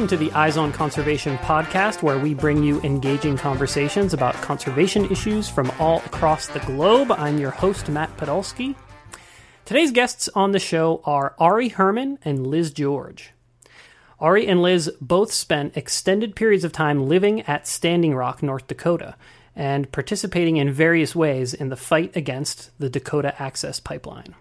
[0.00, 5.04] Welcome to the Eyes on Conservation podcast, where we bring you engaging conversations about conservation
[5.12, 7.12] issues from all across the globe.
[7.12, 8.74] I'm your host, Matt Podolsky.
[9.66, 13.32] Today's guests on the show are Ari Herman and Liz George.
[14.18, 19.16] Ari and Liz both spent extended periods of time living at Standing Rock, North Dakota,
[19.54, 24.34] and participating in various ways in the fight against the Dakota Access Pipeline.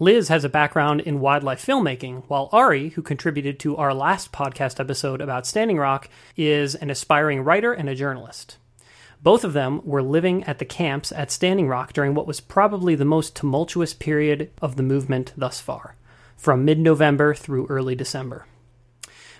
[0.00, 4.80] Liz has a background in wildlife filmmaking, while Ari, who contributed to our last podcast
[4.80, 8.56] episode about Standing Rock, is an aspiring writer and a journalist.
[9.22, 12.96] Both of them were living at the camps at Standing Rock during what was probably
[12.96, 15.94] the most tumultuous period of the movement thus far,
[16.36, 18.46] from mid November through early December.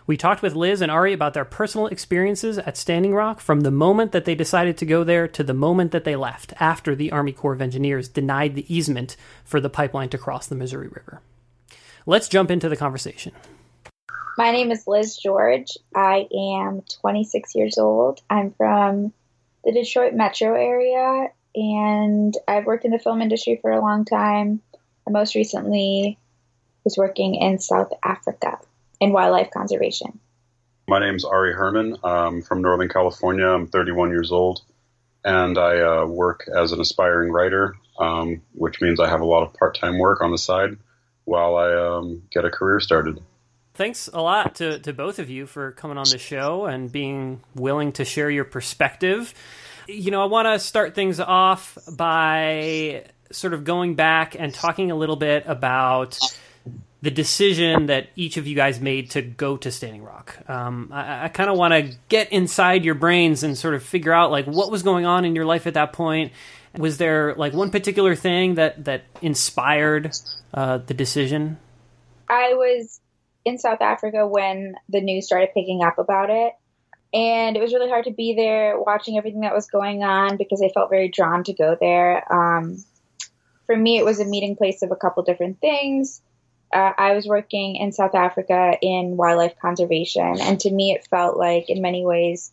[0.06, 3.70] We talked with Liz and Ari about their personal experiences at Standing Rock from the
[3.70, 7.10] moment that they decided to go there to the moment that they left after the
[7.10, 9.16] Army Corps of Engineers denied the easement
[9.46, 11.22] for the pipeline to cross the Missouri River.
[12.04, 13.32] Let's jump into the conversation.
[14.36, 15.78] My name is Liz George.
[15.96, 18.20] I am 26 years old.
[18.28, 19.14] I'm from
[19.64, 24.60] the Detroit metro area and I've worked in the film industry for a long time.
[25.08, 26.18] I most recently
[26.84, 28.58] was working in South Africa
[29.04, 30.18] in wildlife conservation.
[30.88, 31.98] My name is Ari Herman.
[32.02, 33.46] I'm from Northern California.
[33.46, 34.62] I'm 31 years old,
[35.24, 39.42] and I uh, work as an aspiring writer, um, which means I have a lot
[39.42, 40.78] of part time work on the side
[41.24, 43.22] while I um, get a career started.
[43.74, 47.42] Thanks a lot to, to both of you for coming on the show and being
[47.54, 49.34] willing to share your perspective.
[49.86, 54.90] You know, I want to start things off by sort of going back and talking
[54.90, 56.18] a little bit about
[57.04, 60.38] the decision that each of you guys made to go to Standing Rock.
[60.48, 64.12] Um, I, I kind of want to get inside your brains and sort of figure
[64.12, 66.32] out like what was going on in your life at that point.
[66.78, 70.12] Was there like one particular thing that that inspired
[70.54, 71.58] uh, the decision?
[72.26, 73.00] I was
[73.44, 76.54] in South Africa when the news started picking up about it.
[77.12, 80.62] And it was really hard to be there watching everything that was going on because
[80.62, 82.32] I felt very drawn to go there.
[82.32, 82.82] Um,
[83.66, 86.22] for me, it was a meeting place of a couple different things
[86.74, 91.36] uh, I was working in South Africa in wildlife conservation, and to me, it felt
[91.36, 92.52] like, in many ways,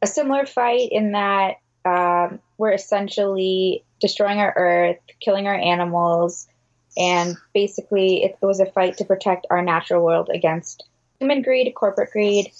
[0.00, 6.48] a similar fight in that um, we're essentially destroying our earth, killing our animals,
[6.96, 10.84] and basically, it was a fight to protect our natural world against
[11.20, 12.50] human greed, corporate greed.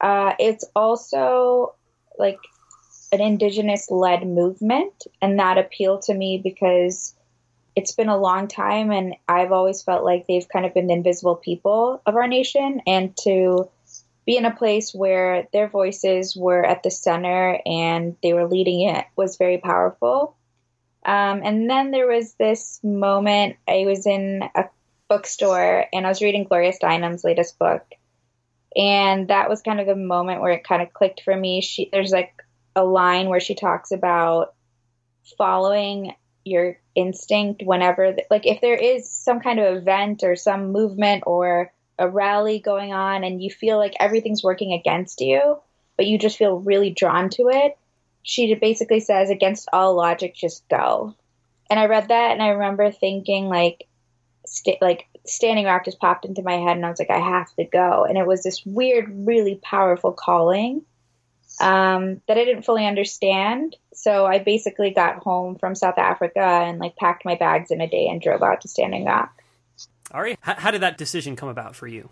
[0.00, 1.74] Uh, it's also
[2.18, 2.38] like
[3.10, 7.14] an indigenous led movement, and that appealed to me because
[7.74, 10.94] it's been a long time and I've always felt like they've kind of been the
[10.94, 13.70] invisible people of our nation and to
[14.26, 18.88] be in a place where their voices were at the center and they were leading
[18.88, 20.36] it was very powerful.
[21.04, 24.64] Um, and then there was this moment I was in a
[25.08, 27.84] bookstore and I was reading Gloria Steinem's latest book.
[28.76, 31.60] And that was kind of the moment where it kind of clicked for me.
[31.60, 32.32] She, there's like
[32.76, 34.54] a line where she talks about
[35.36, 41.24] following your instinct whenever like if there is some kind of event or some movement
[41.26, 45.58] or a rally going on and you feel like everything's working against you
[45.96, 47.76] but you just feel really drawn to it
[48.22, 51.14] she basically says against all logic just go.
[51.70, 53.84] And i read that and i remember thinking like
[54.46, 57.52] st- like standing rock just popped into my head and i was like i have
[57.54, 58.04] to go.
[58.04, 60.82] And it was this weird really powerful calling
[61.62, 63.76] um, that I didn't fully understand.
[63.94, 67.88] So I basically got home from South Africa and like packed my bags in a
[67.88, 69.32] day and drove out to Standing Rock.
[70.10, 72.10] Ari, how did that decision come about for you?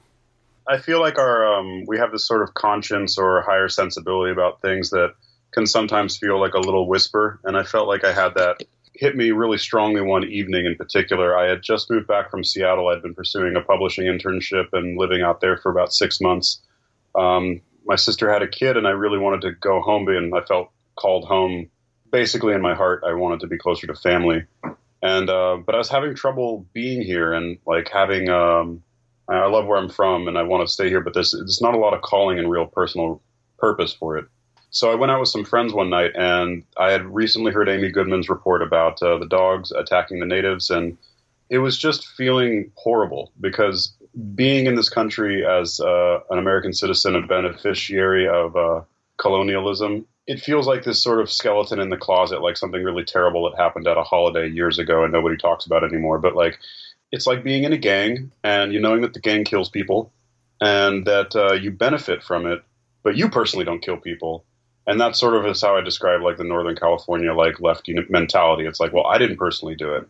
[0.66, 4.62] I feel like our um, we have this sort of conscience or higher sensibility about
[4.62, 5.14] things that
[5.50, 8.62] can sometimes feel like a little whisper, and I felt like I had that
[8.94, 11.36] hit me really strongly one evening in particular.
[11.36, 12.88] I had just moved back from Seattle.
[12.88, 16.60] I'd been pursuing a publishing internship and living out there for about six months.
[17.14, 20.42] Um, my sister had a kid and I really wanted to go home and I
[20.42, 21.68] felt called home.
[22.12, 24.44] Basically in my heart I wanted to be closer to family.
[25.02, 28.84] And uh, but I was having trouble being here and like having um,
[29.28, 31.74] I love where I'm from and I want to stay here but there's there's not
[31.74, 33.20] a lot of calling and real personal
[33.58, 34.26] purpose for it.
[34.70, 37.90] So I went out with some friends one night and I had recently heard Amy
[37.90, 40.96] Goodman's report about uh, the dogs attacking the natives and
[41.48, 43.92] it was just feeling horrible because
[44.34, 48.82] being in this country as uh, an American citizen, a beneficiary of uh,
[49.18, 50.06] colonialism.
[50.26, 53.60] It feels like this sort of skeleton in the closet, like something really terrible that
[53.60, 56.18] happened at a holiday years ago and nobody talks about anymore.
[56.18, 56.58] But like,
[57.12, 60.12] it's like being in a gang and you knowing that the gang kills people
[60.60, 62.62] and that uh, you benefit from it,
[63.02, 64.44] but you personally don't kill people.
[64.86, 68.66] And that sort of is how I describe like the Northern California like lefty mentality.
[68.66, 70.08] It's like, well, I didn't personally do it,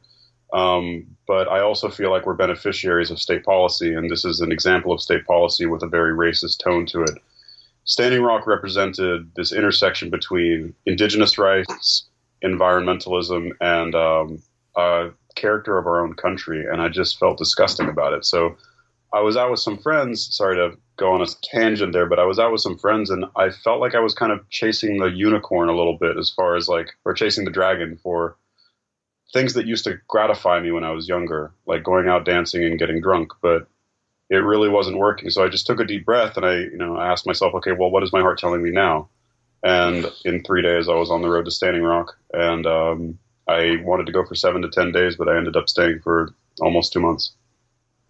[0.53, 4.53] um, but I also feel like we're beneficiaries of state policy, and this is an
[4.53, 7.19] example of state policy with a very racist tone to it.
[7.85, 12.09] Standing Rock represented this intersection between indigenous rights,
[12.45, 14.43] environmentalism, and um,
[15.35, 18.25] character of our own country, and I just felt disgusting about it.
[18.25, 18.57] So
[19.13, 20.37] I was out with some friends.
[20.37, 23.25] Sorry to go on a tangent there, but I was out with some friends, and
[23.37, 26.57] I felt like I was kind of chasing the unicorn a little bit, as far
[26.57, 28.37] as like, or chasing the dragon for
[29.33, 32.79] things that used to gratify me when I was younger, like going out dancing and
[32.79, 33.69] getting drunk, but
[34.29, 35.31] it really wasn't working.
[35.31, 37.73] So I just took a deep breath and I, you know, I asked myself, okay,
[37.73, 39.09] well, what is my heart telling me now?
[39.63, 43.77] And in three days, I was on the road to Standing Rock, and um, I
[43.83, 46.95] wanted to go for seven to ten days, but I ended up staying for almost
[46.95, 47.33] two months.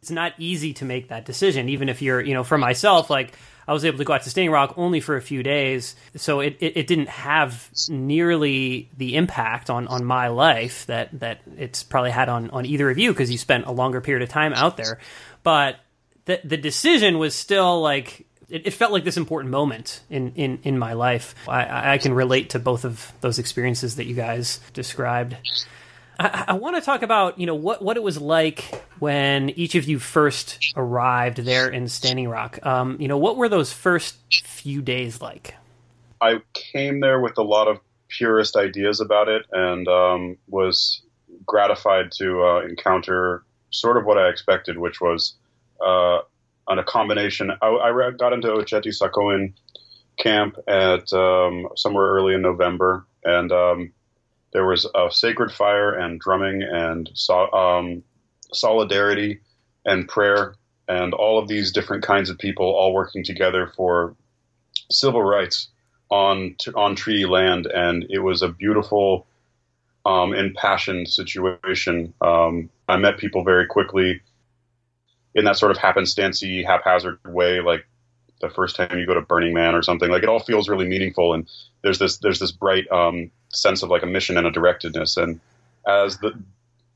[0.01, 3.33] It's not easy to make that decision, even if you're, you know, for myself, like
[3.71, 6.41] I was able to go out to Standing Rock only for a few days, so
[6.41, 11.85] it, it, it, didn't have nearly the impact on, on my life that, that it's
[11.85, 14.53] probably had on, on either of you because you spent a longer period of time
[14.55, 14.99] out there.
[15.45, 15.77] But
[16.25, 20.59] the the decision was still like it, it, felt like this important moment in, in,
[20.65, 21.37] in my life.
[21.47, 25.37] I, I can relate to both of those experiences that you guys described.
[26.21, 28.65] I, I want to talk about you know what what it was like
[28.99, 32.59] when each of you first arrived there in Standing Rock.
[32.65, 35.55] Um, you know, what were those first few days like?
[36.21, 37.79] I came there with a lot of
[38.09, 41.03] purist ideas about it, and um, was
[41.47, 45.35] gratified to uh, encounter sort of what I expected, which was
[45.81, 46.19] uh,
[46.69, 47.51] on a combination.
[47.63, 49.55] I, I, got into Oceti Sakowin
[50.19, 53.93] camp at um, somewhere early in November, and um,
[54.53, 58.03] there was a sacred fire and drumming and so, um,
[58.53, 59.41] solidarity
[59.85, 60.55] and prayer
[60.89, 64.17] and all of these different kinds of people all working together for
[64.91, 65.69] civil rights
[66.11, 69.27] on on treaty land, and it was a beautiful,
[70.05, 72.13] um, impassioned situation.
[72.21, 74.21] Um, I met people very quickly
[75.35, 77.87] in that sort of happenstancey, haphazard way, like
[78.41, 80.11] the first time you go to Burning Man or something.
[80.11, 81.49] Like it all feels really meaningful, and
[81.83, 85.17] there's this there's this bright um, sense of like a mission and a directedness.
[85.17, 85.41] And
[85.87, 86.33] as the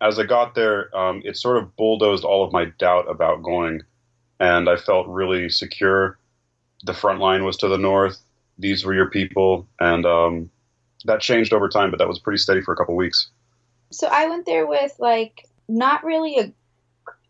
[0.00, 3.82] as I got there, um, it sort of bulldozed all of my doubt about going,
[4.40, 6.18] and I felt really secure.
[6.84, 8.18] The front line was to the north.
[8.58, 10.50] These were your people, and um,
[11.04, 13.28] that changed over time, but that was pretty steady for a couple weeks.
[13.90, 16.52] So I went there with like not really a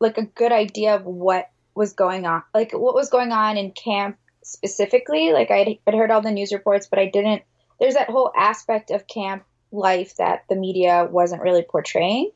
[0.00, 3.72] like a good idea of what was going on, like what was going on in
[3.72, 5.32] camp specifically.
[5.32, 7.42] Like I'd, I'd heard all the news reports, but I didn't
[7.80, 12.30] there's that whole aspect of camp life that the media wasn't really portraying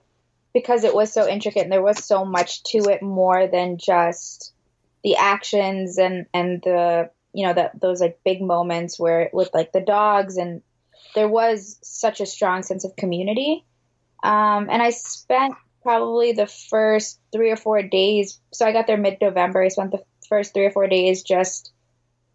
[0.52, 4.52] because it was so intricate and there was so much to it more than just
[5.04, 9.72] the actions and and the you know that those like big moments where with like
[9.72, 10.62] the dogs and
[11.14, 13.64] there was such a strong sense of community
[14.24, 15.54] um, and i spent
[15.88, 20.02] probably the first three or four days so i got there mid-november i spent the
[20.28, 21.72] first three or four days just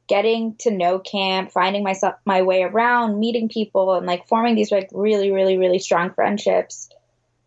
[0.08, 4.72] getting to know camp, finding myself my way around, meeting people, and like forming these
[4.72, 6.90] like really, really, really strong friendships.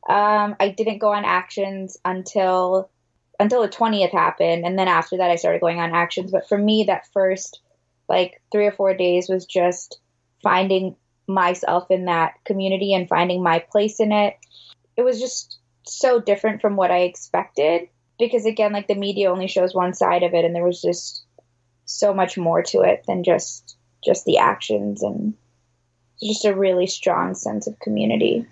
[0.08, 2.90] Um, I didn't go on actions until
[3.38, 6.32] until the twentieth happened, and then after that, I started going on actions.
[6.32, 7.60] But for me, that first
[8.08, 9.98] like three or four days was just
[10.42, 10.96] finding
[11.26, 14.36] myself in that community and finding my place in it.
[14.96, 17.88] It was just so different from what I expected
[18.18, 21.24] because again, like the media only shows one side of it, and there was just
[21.84, 25.34] so much more to it than just just the actions and
[26.22, 28.46] just a really strong sense of community.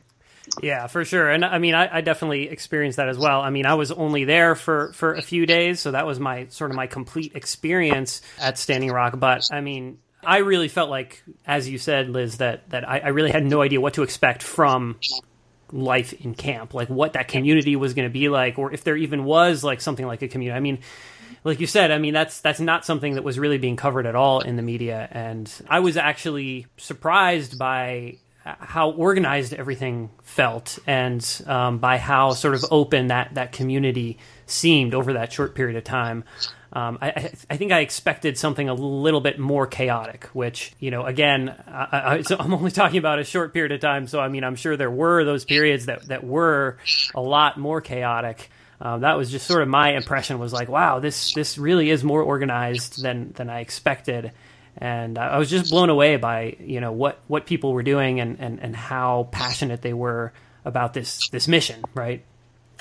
[0.62, 1.30] Yeah, for sure.
[1.30, 3.40] And I mean, I, I, definitely experienced that as well.
[3.40, 6.48] I mean, I was only there for, for a few days, so that was my
[6.48, 9.18] sort of my complete experience at Standing Rock.
[9.18, 13.08] But I mean, I really felt like, as you said, Liz, that, that I, I
[13.08, 14.96] really had no idea what to expect from
[15.72, 18.96] life in camp, like what that community was going to be like, or if there
[18.96, 20.56] even was like something like a community.
[20.56, 20.78] I mean,
[21.44, 24.14] like you said, I mean that's that's not something that was really being covered at
[24.14, 31.42] all in the media, and I was actually surprised by how organized everything felt, and
[31.46, 35.84] um, by how sort of open that that community seemed over that short period of
[35.84, 36.24] time.
[36.74, 41.04] Um, I, I, think I expected something a little bit more chaotic, which, you know,
[41.04, 44.08] again, I, am only talking about a short period of time.
[44.08, 46.78] So, I mean, I'm sure there were those periods that, that were
[47.14, 48.50] a lot more chaotic
[48.80, 52.04] um, that was just sort of my impression was like, wow, this this really is
[52.04, 54.32] more organized than than I expected.
[54.76, 58.38] and I was just blown away by you know what what people were doing and
[58.40, 60.32] and and how passionate they were
[60.64, 62.24] about this this mission, right?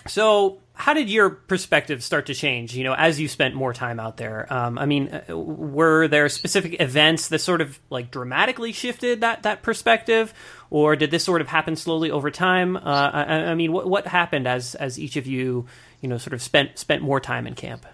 [0.07, 2.75] So, how did your perspective start to change?
[2.75, 4.51] You know, as you spent more time out there.
[4.51, 9.43] Um, I mean, uh, were there specific events that sort of like dramatically shifted that
[9.43, 10.33] that perspective,
[10.71, 12.75] or did this sort of happen slowly over time?
[12.75, 12.79] Uh,
[13.13, 15.67] I, I, mean, what what happened as as each of you,
[16.01, 17.85] you know, sort of spent spent more time in camp?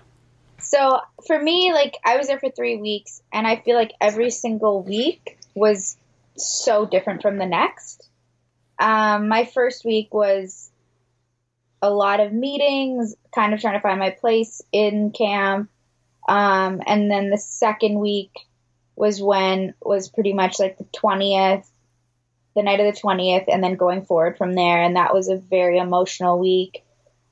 [0.59, 4.29] So for me, like I was there for three weeks, and I feel like every
[4.29, 5.97] single week was
[6.37, 8.07] so different from the next.
[8.79, 10.69] Um, my first week was
[11.81, 15.69] a lot of meetings, kind of trying to find my place in camp.
[16.27, 18.31] Um, and then the second week
[18.95, 21.65] was when was pretty much like the 20th,
[22.55, 24.83] the night of the 20th, and then going forward from there.
[24.83, 26.83] And that was a very emotional week.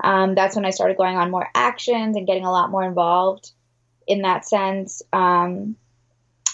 [0.04, 3.52] Um, that's when I started going on more actions and getting a lot more involved
[4.08, 5.02] in that sense.
[5.12, 5.76] Um,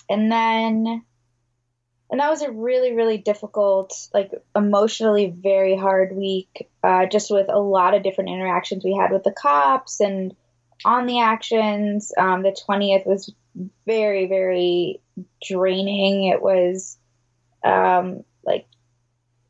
[0.10, 1.04] and then
[2.14, 7.50] and that was a really really difficult like emotionally very hard week uh, just with
[7.50, 10.36] a lot of different interactions we had with the cops and
[10.86, 12.12] on the actions.
[12.16, 13.34] Um, the 20th was
[13.88, 15.02] very very
[15.44, 16.26] draining.
[16.26, 17.00] It was
[17.64, 18.68] um, like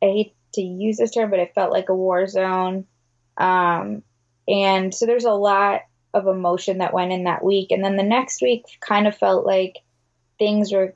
[0.02, 2.86] i hate to use this term but it felt like a war zone.
[3.36, 4.02] Um,
[4.48, 5.82] and so there's a lot
[6.14, 7.72] of emotion that went in that week.
[7.72, 9.80] And then the next week kind of felt like
[10.38, 10.94] things were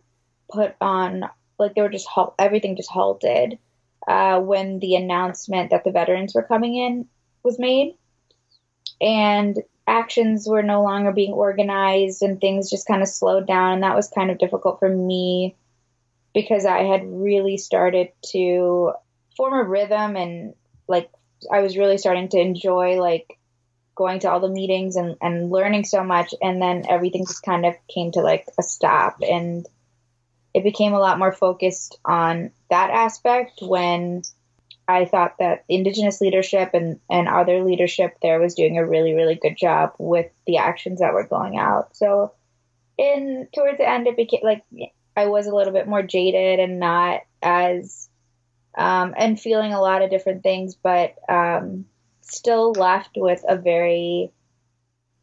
[0.51, 3.59] put on like they were just halt, everything just halted
[4.07, 7.07] uh, when the announcement that the veterans were coming in
[7.43, 7.95] was made,
[9.00, 13.83] and actions were no longer being organized, and things just kind of slowed down, and
[13.83, 15.57] that was kind of difficult for me
[16.35, 18.93] because I had really started to
[19.37, 20.55] form a rhythm and
[20.87, 21.11] like
[21.50, 23.38] I was really starting to enjoy like
[23.95, 27.67] going to all the meetings and, and learning so much and then everything just kind
[27.67, 29.19] of came to like a stop.
[29.23, 29.67] And
[30.55, 34.23] it became a lot more focused on that aspect when
[34.87, 39.35] I thought that indigenous leadership and, and other leadership there was doing a really, really
[39.35, 41.95] good job with the actions that were going out.
[41.95, 42.33] So
[42.97, 44.64] in towards the end it became like
[45.17, 48.09] I was a little bit more jaded and not as
[48.76, 51.85] um, and feeling a lot of different things, but um,
[52.23, 54.33] still left with a very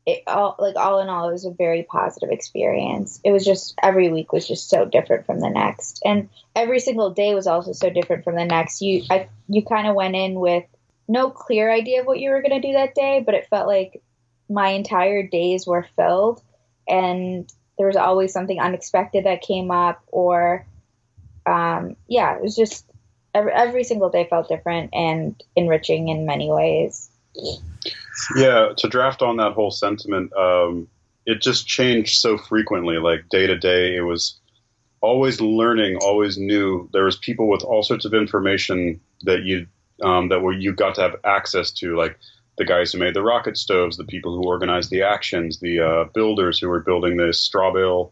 [0.06, 3.20] it all like all in all it was a very positive experience.
[3.24, 6.02] It was just every week was just so different from the next.
[6.06, 8.82] And every single day was also so different from the next.
[8.82, 10.64] You I, you kind of went in with
[11.08, 13.68] no clear idea of what you were going to do that day but it felt
[13.68, 14.02] like
[14.48, 16.42] my entire days were filled.
[16.88, 20.68] And there was always something unexpected that came up or
[21.48, 22.86] um, yeah it was just
[23.34, 27.10] every, every single day felt different and enriching in many ways
[28.36, 30.88] yeah, to draft on that whole sentiment, um,
[31.26, 32.98] it just changed so frequently.
[32.98, 34.40] Like day to day, it was
[35.02, 36.90] always learning, always new.
[36.94, 39.68] There was people with all sorts of information that you
[40.04, 42.18] um, that were you got to have access to, like
[42.58, 46.04] the guys who made the rocket stoves, the people who organized the actions, the uh,
[46.14, 48.12] builders who were building the straw bale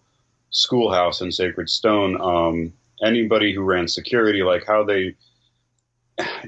[0.50, 5.16] schoolhouse in Sacred Stone, um, anybody who ran security, like how they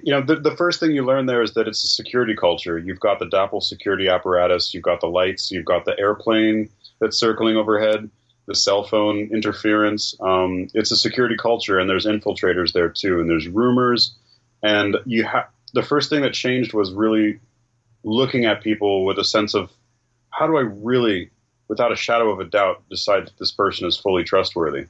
[0.03, 2.77] you know, the, the first thing you learn there is that it's a security culture.
[2.77, 6.69] You've got the DAPL security apparatus, you've got the lights, you've got the airplane
[6.99, 8.09] that's circling overhead,
[8.45, 10.15] the cell phone interference.
[10.19, 14.13] Um, it's a security culture, and there's infiltrators there too, and there's rumors.
[14.61, 17.39] And you have the first thing that changed was really
[18.03, 19.71] looking at people with a sense of
[20.29, 21.31] how do I really,
[21.67, 24.85] without a shadow of a doubt, decide that this person is fully trustworthy,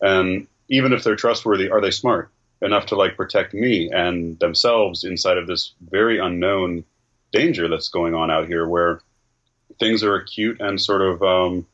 [0.00, 2.30] and even if they're trustworthy, are they smart?
[2.62, 6.84] Enough to like protect me and themselves inside of this very unknown
[7.32, 9.00] danger that's going on out here where
[9.78, 11.66] things are acute and sort of um,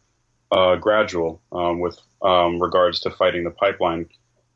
[0.52, 4.08] uh, gradual um, with um, regards to fighting the pipeline.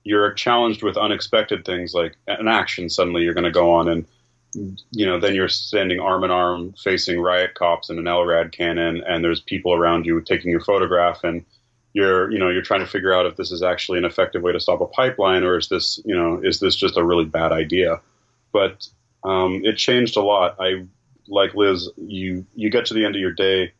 [0.04, 2.88] You're challenged with unexpected things like an action.
[2.88, 4.06] Suddenly, you're going to go on, and
[4.92, 9.02] you know, then you're standing arm in arm facing riot cops and an LRAD cannon,
[9.06, 11.44] and there's people around you taking your photograph, and
[11.92, 14.52] you're you know you're trying to figure out if this is actually an effective way
[14.52, 17.52] to stop a pipeline or is this you know is this just a really bad
[17.52, 18.00] idea?
[18.52, 18.86] But
[19.24, 20.56] um, it changed a lot.
[20.60, 20.86] I
[21.28, 23.72] like liz you you get to the end of your day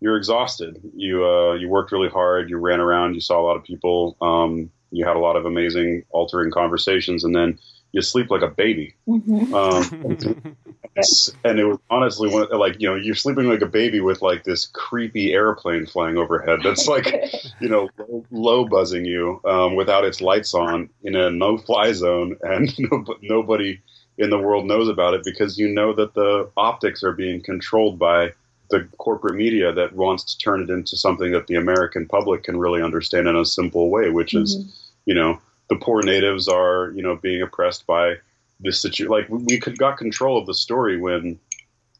[0.00, 0.78] you're exhausted.
[0.94, 4.16] You uh, you worked really hard you ran around you saw a lot of people
[4.20, 7.58] um, you had a lot of amazing altering conversations and then
[7.92, 8.94] you sleep like a baby.
[9.08, 9.54] Mm-hmm.
[9.54, 10.56] Um,
[11.44, 14.44] and it was honestly one, like you know you're sleeping like a baby with like
[14.44, 17.06] this creepy airplane flying overhead that's like
[17.60, 21.92] you know low, low buzzing you um, without its lights on in a no fly
[21.92, 23.80] zone and no, nobody
[24.18, 27.98] in the world knows about it because you know that the optics are being controlled
[27.98, 28.32] by
[28.70, 32.58] the corporate media that wants to turn it into something that the American public can
[32.58, 34.42] really understand in a simple way, which mm-hmm.
[34.42, 38.14] is, you know, the poor natives are, you know, being oppressed by
[38.60, 39.10] this situation.
[39.10, 41.38] Like we could got control of the story when,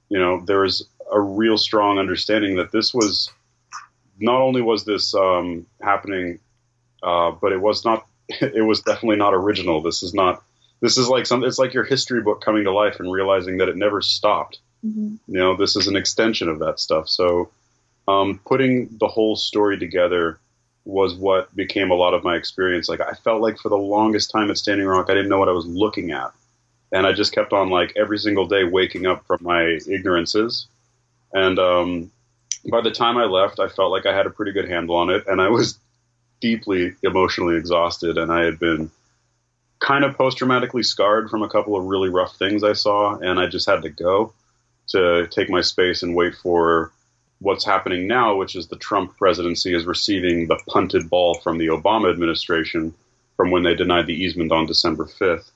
[0.08, 3.30] you know, there was a real strong understanding that this was
[4.18, 6.38] not only was this um, happening,
[7.02, 8.06] uh, but it was not.
[8.40, 9.82] It was definitely not original.
[9.82, 10.42] This is not.
[10.80, 11.44] This is like some.
[11.44, 14.58] It's like your history book coming to life and realizing that it never stopped.
[14.84, 15.14] Mm-hmm.
[15.28, 17.08] You know, this is an extension of that stuff.
[17.08, 17.50] So,
[18.08, 20.40] um, putting the whole story together
[20.86, 22.88] was what became a lot of my experience.
[22.88, 25.48] Like I felt like for the longest time at Standing Rock, I didn't know what
[25.48, 26.32] I was looking at,
[26.92, 30.66] and I just kept on like every single day waking up from my ignorances,
[31.32, 32.10] and um,
[32.70, 35.10] by the time I left, I felt like I had a pretty good handle on
[35.10, 35.78] it, and I was
[36.40, 38.90] deeply emotionally exhausted, and I had been
[39.78, 43.38] kind of post traumatically scarred from a couple of really rough things I saw, and
[43.38, 44.32] I just had to go
[44.88, 46.92] to take my space and wait for
[47.40, 51.66] what's happening now, which is the Trump presidency is receiving the punted ball from the
[51.68, 52.94] Obama administration
[53.36, 55.50] from when they denied the easement on December 5th.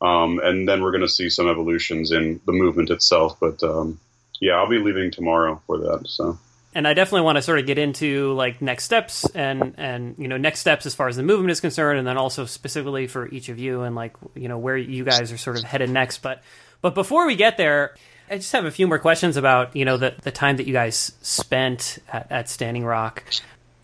[0.00, 3.38] Um, and then we're going to see some evolutions in the movement itself.
[3.38, 4.00] But um,
[4.40, 6.08] yeah, I'll be leaving tomorrow for that.
[6.08, 6.38] So.
[6.74, 10.26] And I definitely want to sort of get into like next steps and and you
[10.26, 13.28] know next steps as far as the movement is concerned, and then also specifically for
[13.28, 16.22] each of you and like you know where you guys are sort of headed next.
[16.22, 16.42] But
[16.80, 17.94] but before we get there,
[18.32, 20.72] I just have a few more questions about you know the the time that you
[20.72, 23.24] guys spent at, at Standing Rock.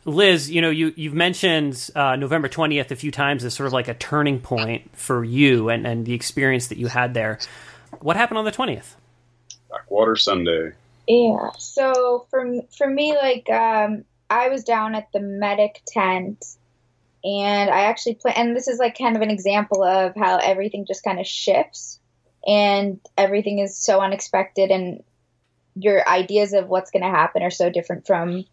[0.07, 3.75] Liz, you know, you you've mentioned uh, November twentieth a few times as sort of
[3.75, 7.39] like a turning point for you and and the experience that you had there.
[8.01, 8.97] What happened on the twentieth?
[9.71, 10.73] Backwater Sunday.
[11.07, 11.51] Yeah.
[11.59, 16.43] So for for me, like um, I was down at the medic tent,
[17.23, 18.33] and I actually play.
[18.35, 21.98] And this is like kind of an example of how everything just kind of shifts,
[22.49, 25.05] and everything is so unexpected, and
[25.77, 28.45] your ideas of what's going to happen are so different from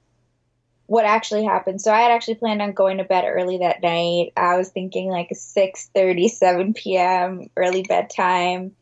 [0.86, 1.82] what actually happened.
[1.82, 4.34] So I had actually planned on going to bed early that night.
[4.38, 7.48] I was thinking like 6 7 p.m.
[7.58, 8.76] early bedtime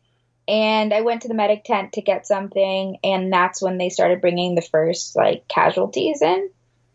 [0.46, 4.20] and I went to the medic tent to get something, and that's when they started
[4.20, 6.50] bringing the first like casualties in.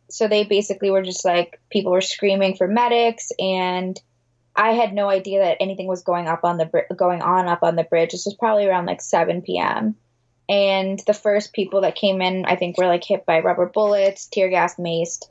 [0.10, 4.00] So they basically were just like people were screaming for medics, and
[4.60, 7.76] I had no idea that anything was going up on the going on up on
[7.76, 8.12] the bridge.
[8.12, 9.96] This was probably around like 7 p.m.
[10.48, 14.28] And the first people that came in, I think, were like hit by rubber bullets,
[14.28, 15.26] tear gas, maced.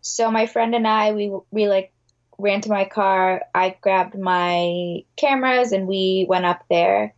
[0.00, 1.92] So my friend and I, we we like
[2.38, 3.42] ran to my car.
[3.54, 7.14] I grabbed my cameras and we went up there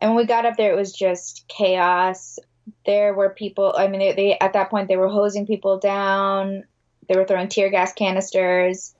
[0.00, 2.38] and when we got up there, it was just chaos.
[2.86, 3.74] There were people.
[3.76, 6.64] I mean, they, they at that point they were hosing people down.
[7.08, 8.94] They were throwing tear gas canisters.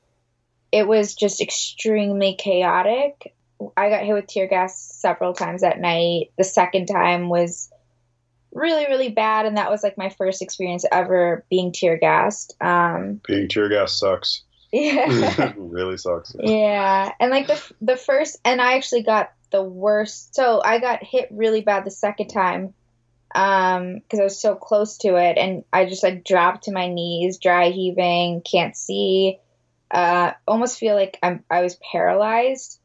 [0.72, 3.34] It was just extremely chaotic.
[3.76, 6.30] I got hit with tear gas several times that night.
[6.36, 7.70] The second time was
[8.50, 13.20] really really bad and that was like my first experience ever being tear gassed um
[13.28, 18.72] being tear gas sucks yeah really sucks yeah and like the the first and i
[18.72, 20.34] actually got the worst.
[20.34, 22.74] So I got hit really bad the second time
[23.34, 26.88] um because I was so close to it and I just like dropped to my
[26.88, 29.38] knees, dry heaving, can't see,
[29.90, 32.80] uh almost feel like I'm I was paralyzed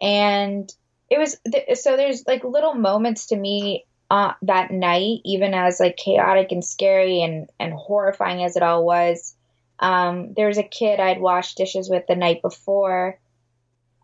[0.00, 0.72] and
[1.10, 5.80] it was th- so there's like little moments to me uh, that night even as
[5.80, 9.34] like chaotic and scary and and horrifying as it all was
[9.78, 13.18] um there was a kid I'd washed dishes with the night before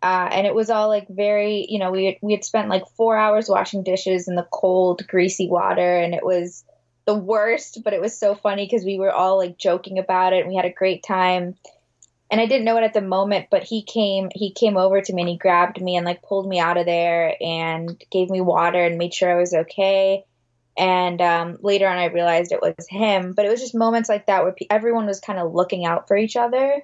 [0.02, 2.86] uh, and it was all like very, you know, we had, we had spent like
[2.96, 6.64] four hours washing dishes in the cold, greasy water, and it was
[7.04, 7.82] the worst.
[7.82, 10.56] But it was so funny because we were all like joking about it, and we
[10.56, 11.56] had a great time.
[12.30, 15.12] And I didn't know it at the moment, but he came he came over to
[15.12, 18.42] me and he grabbed me and like pulled me out of there and gave me
[18.42, 20.24] water and made sure I was okay.
[20.76, 23.32] And um, later on, I realized it was him.
[23.32, 26.06] But it was just moments like that where pe- everyone was kind of looking out
[26.06, 26.82] for each other.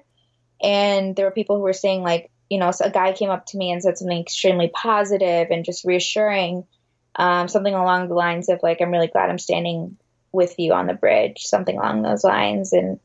[0.61, 3.45] And there were people who were saying like, you know, so a guy came up
[3.47, 6.65] to me and said something extremely positive and just reassuring,
[7.15, 9.97] um, something along the lines of like, "I'm really glad I'm standing
[10.31, 12.73] with you on the bridge," something along those lines.
[12.73, 12.99] And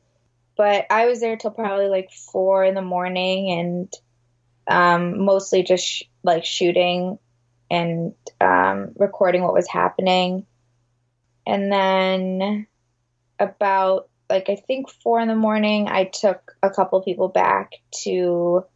[0.60, 3.92] but I was there till probably like four in the morning and
[4.68, 7.18] um, mostly just sh- like shooting
[7.70, 10.44] and um, recording what was happening.
[11.46, 12.66] And then
[13.38, 18.66] about like I think four in the morning, I took a couple people back to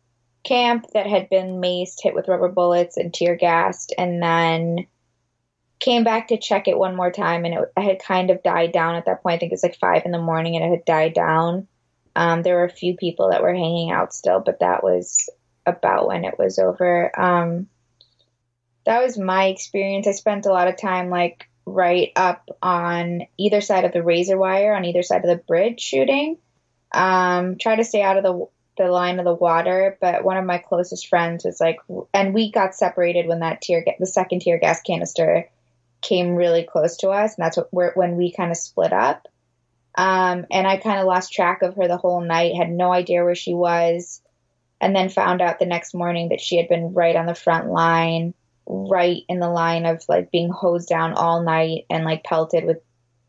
[0.42, 4.86] camp that had been maced, hit with rubber bullets, and tear gassed, and then
[5.80, 8.94] came back to check it one more time, and it, had kind of died down
[8.94, 9.34] at that point.
[9.34, 11.68] I think it's like five in the morning, and it had died down.
[12.16, 15.28] Um, there were a few people that were hanging out still, but that was
[15.66, 17.10] about when it was over.
[17.18, 17.68] Um,
[18.84, 20.06] that was my experience.
[20.06, 24.36] I spent a lot of time like right up on either side of the razor
[24.36, 26.38] wire, on either side of the bridge shooting.
[26.92, 28.46] Um, try to stay out of the
[28.76, 31.78] the line of the water, but one of my closest friends was like,
[32.12, 35.48] and we got separated when that tear, the second tear gas canister
[36.00, 39.28] came really close to us, and that's what when we kind of split up.
[39.96, 43.22] Um, and I kind of lost track of her the whole night, had no idea
[43.22, 44.20] where she was,
[44.80, 47.68] and then found out the next morning that she had been right on the front
[47.68, 48.34] line,
[48.66, 52.78] right in the line of like being hosed down all night and like pelted with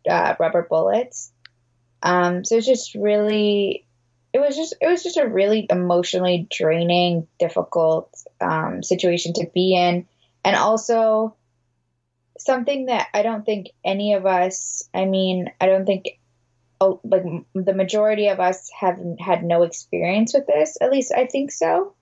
[0.09, 1.31] uh, rubber bullets.
[2.01, 3.85] Um, so it's just really,
[4.33, 8.09] it was just, it was just a really emotionally draining, difficult
[8.41, 10.07] um, situation to be in,
[10.43, 11.35] and also
[12.37, 16.19] something that I don't think any of us, I mean, I don't think
[17.03, 20.77] like the majority of us have had no experience with this.
[20.79, 21.95] At least I think so.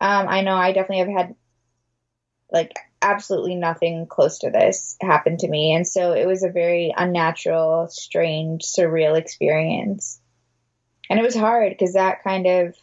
[0.00, 1.34] Um, I know I definitely have had
[2.50, 6.94] like absolutely nothing close to this happen to me, and so it was a very
[6.96, 10.20] unnatural, strange, surreal experience.
[11.08, 12.76] And it was hard because that kind of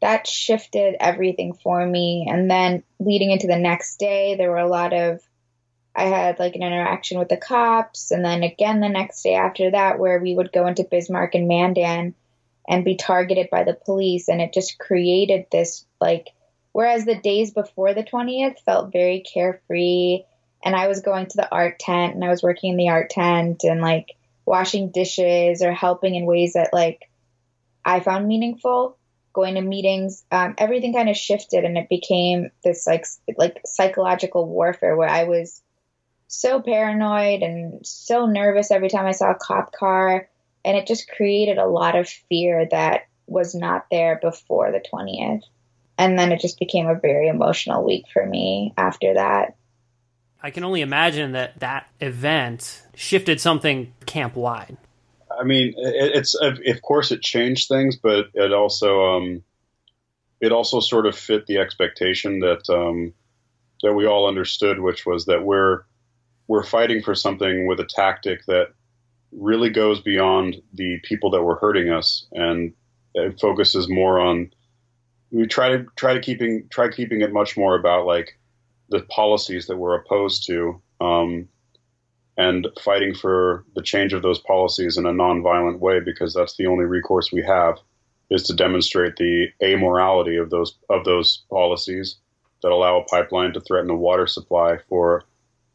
[0.00, 2.26] that shifted everything for me.
[2.30, 5.20] And then leading into the next day, there were a lot of
[5.96, 9.70] I had like an interaction with the cops, and then again the next day after
[9.70, 12.14] that, where we would go into Bismarck and Mandan
[12.68, 16.28] and be targeted by the police, and it just created this like.
[16.72, 20.24] Whereas the days before the 20th felt very carefree,
[20.62, 23.08] and I was going to the art tent and I was working in the art
[23.08, 27.08] tent and like washing dishes or helping in ways that like
[27.84, 28.98] I found meaningful
[29.32, 33.04] going to meetings, um, everything kind of shifted and it became this like
[33.38, 35.62] like psychological warfare where I was
[36.28, 40.28] so paranoid and so nervous every time I saw a cop car.
[40.64, 45.42] And it just created a lot of fear that was not there before the 20th.
[45.98, 49.56] And then it just became a very emotional week for me after that.
[50.42, 54.76] I can only imagine that that event shifted something camp wide.
[55.30, 59.42] I mean, it's of course it changed things, but it also um,
[60.40, 63.12] it also sort of fit the expectation that um,
[63.82, 65.82] that we all understood, which was that we're
[66.48, 68.68] we're fighting for something with a tactic that
[69.32, 72.72] really goes beyond the people that were hurting us and
[73.14, 74.50] it focuses more on
[75.30, 78.38] we try to try to keeping try keeping it much more about like
[78.88, 81.48] the policies that we're opposed to um,
[82.36, 86.66] and fighting for the change of those policies in a nonviolent way because that's the
[86.66, 87.78] only recourse we have
[88.30, 92.16] is to demonstrate the amorality of those of those policies
[92.62, 95.24] that allow a pipeline to threaten a water supply for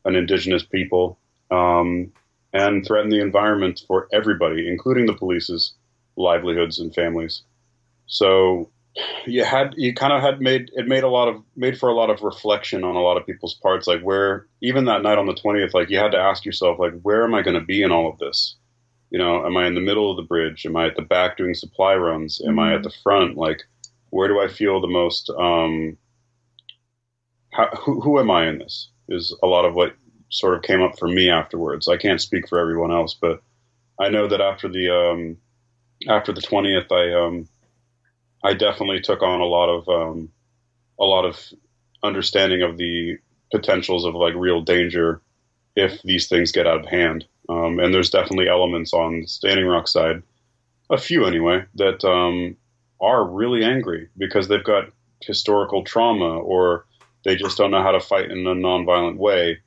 [0.06, 1.18] an indigenous people
[1.52, 2.12] um,
[2.54, 5.74] and threaten the environment for everybody, including the police's
[6.18, 7.44] livelihoods and families.
[8.08, 8.70] So
[9.26, 11.94] you had you kind of had made it made a lot of made for a
[11.94, 15.28] lot of reflection on a lot of people's parts like where even that night on
[15.28, 17.82] the 20th like you had to ask yourself like where am i going to be
[17.82, 18.58] in all of this?
[19.10, 20.66] You know am i in the middle of the bridge?
[20.66, 22.42] Am i at the back doing supply runs?
[22.46, 23.38] Am i at the front?
[23.38, 23.62] Like
[24.10, 25.98] where do i feel the most um
[27.54, 29.95] how, who, who am i in this is a lot of what
[30.30, 31.88] sort of came up for me afterwards.
[31.88, 33.43] I can't speak for everyone else, but
[34.00, 35.38] I know that after the um,
[36.08, 37.47] after the twentieth, I um,
[38.43, 40.30] I definitely took on a lot of um,
[41.00, 41.39] a lot of
[42.04, 43.17] understanding of the
[43.52, 45.21] potentials of like real danger
[45.76, 47.26] if these things get out of hand.
[47.50, 50.24] Um, and there's definitely elements on Standing Rock side,
[50.89, 52.56] a few anyway, that um,
[53.00, 56.86] are really angry because they've got historical trauma or
[57.23, 59.60] they just don't know how to fight in a nonviolent way,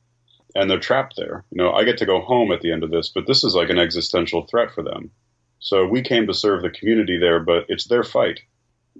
[0.54, 1.44] and they're trapped there.
[1.50, 3.54] You know, I get to go home at the end of this, but this is
[3.54, 5.10] like an existential threat for them.
[5.58, 8.40] So we came to serve the community there, but it's their fight.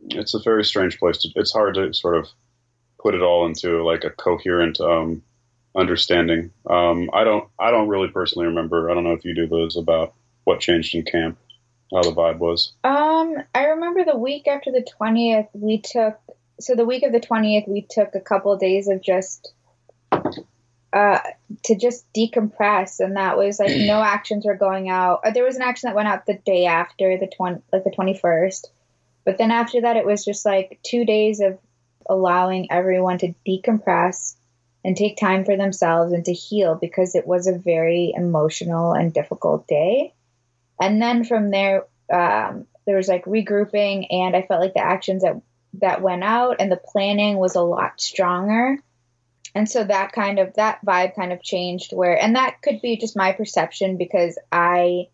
[0.08, 1.28] It's a very strange place to.
[1.36, 2.28] It's hard to sort of
[3.00, 5.22] put it all into like a coherent um,
[5.76, 6.50] understanding.
[6.68, 7.48] Um, I don't.
[7.58, 8.90] I don't really personally remember.
[8.90, 10.14] I don't know if you do those about
[10.44, 11.38] what changed in camp,
[11.92, 12.72] how the vibe was.
[12.82, 16.18] Um, I remember the week after the twentieth, we took
[16.60, 19.52] so the week of the 20th we took a couple of days of just
[20.92, 21.18] uh,
[21.64, 25.20] to just decompress and that was like no actions were going out.
[25.24, 27.90] Uh, there was an action that went out the day after the 20 like the
[27.90, 28.66] 21st
[29.24, 31.58] but then after that it was just like two days of
[32.08, 34.36] allowing everyone to decompress
[34.84, 39.14] and take time for themselves and to heal because it was a very emotional and
[39.14, 40.12] difficult day.
[40.78, 45.22] And then from there um, there was like regrouping and i felt like the actions
[45.22, 45.40] that
[45.80, 48.78] that went out and the planning was a lot stronger.
[49.54, 52.96] And so that kind of that vibe kind of changed where and that could be
[52.96, 55.08] just my perception because I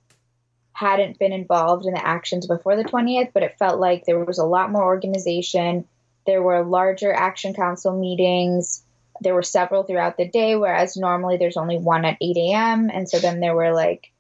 [0.73, 4.39] hadn't been involved in the actions before the 20th, but it felt like there was
[4.39, 5.87] a lot more organization.
[6.27, 8.83] There were larger action council meetings.
[9.23, 12.91] there were several throughout the day, whereas normally there's only one at 8 a.m.
[12.91, 14.11] And so then there were like,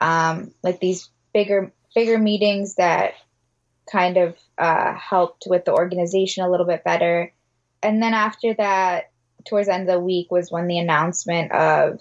[0.00, 3.14] um, like these bigger, bigger meetings that
[3.90, 7.32] kind of uh, helped with the organization a little bit better.
[7.82, 9.10] And then after that,
[9.44, 12.00] towards the end of the week was when the announcement of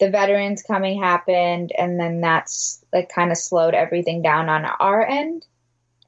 [0.00, 5.06] the veterans coming happened, and then that's like kind of slowed everything down on our
[5.06, 5.46] end.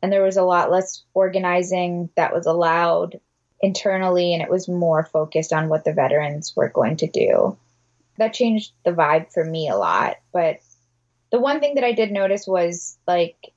[0.02, 3.20] And there was a lot less organizing that was allowed
[3.60, 7.56] internally, and it was more focused on what the veterans were going to do.
[8.18, 10.16] That changed the vibe for me a lot.
[10.32, 10.58] But
[11.30, 13.53] the one thing that I did notice was like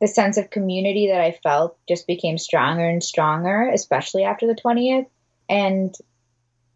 [0.00, 4.54] the sense of community that I felt just became stronger and stronger, especially after the
[4.54, 5.06] 20th.
[5.48, 5.94] And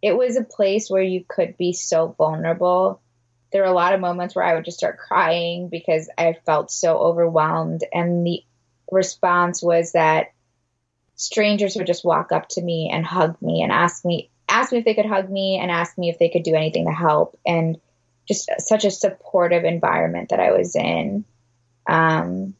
[0.00, 3.00] it was a place where you could be so vulnerable.
[3.52, 6.70] There were a lot of moments where I would just start crying because I felt
[6.70, 7.84] so overwhelmed.
[7.92, 8.42] And the
[8.90, 10.32] response was that
[11.14, 14.78] strangers would just walk up to me and hug me and ask me ask me
[14.78, 17.38] if they could hug me and ask me if they could do anything to help
[17.46, 17.80] and
[18.28, 21.24] just such a supportive environment that I was in.
[21.88, 22.54] Um,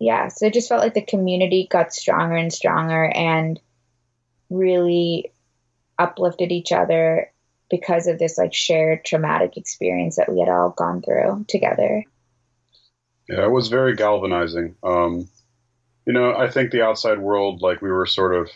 [0.00, 3.60] yeah, so it just felt like the community got stronger and stronger and
[4.48, 5.30] really
[5.98, 7.30] uplifted each other
[7.68, 12.02] because of this like shared traumatic experience that we had all gone through together.
[13.28, 14.74] Yeah, it was very galvanizing.
[14.82, 15.28] Um,
[16.06, 18.48] you know, I think the outside world, like we were sort of,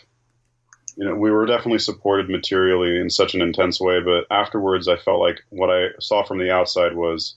[0.97, 4.97] you know, we were definitely supported materially in such an intense way, but afterwards, I
[4.97, 7.35] felt like what I saw from the outside was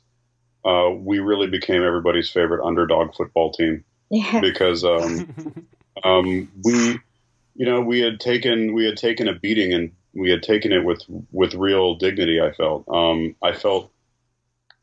[0.64, 3.84] uh, we really became everybody's favorite underdog football team.
[4.10, 4.40] Yeah.
[4.40, 5.66] Because um,
[6.04, 6.98] um, we,
[7.54, 10.84] you know, we had taken we had taken a beating and we had taken it
[10.84, 12.40] with with real dignity.
[12.40, 12.84] I felt.
[12.88, 13.90] Um, I felt.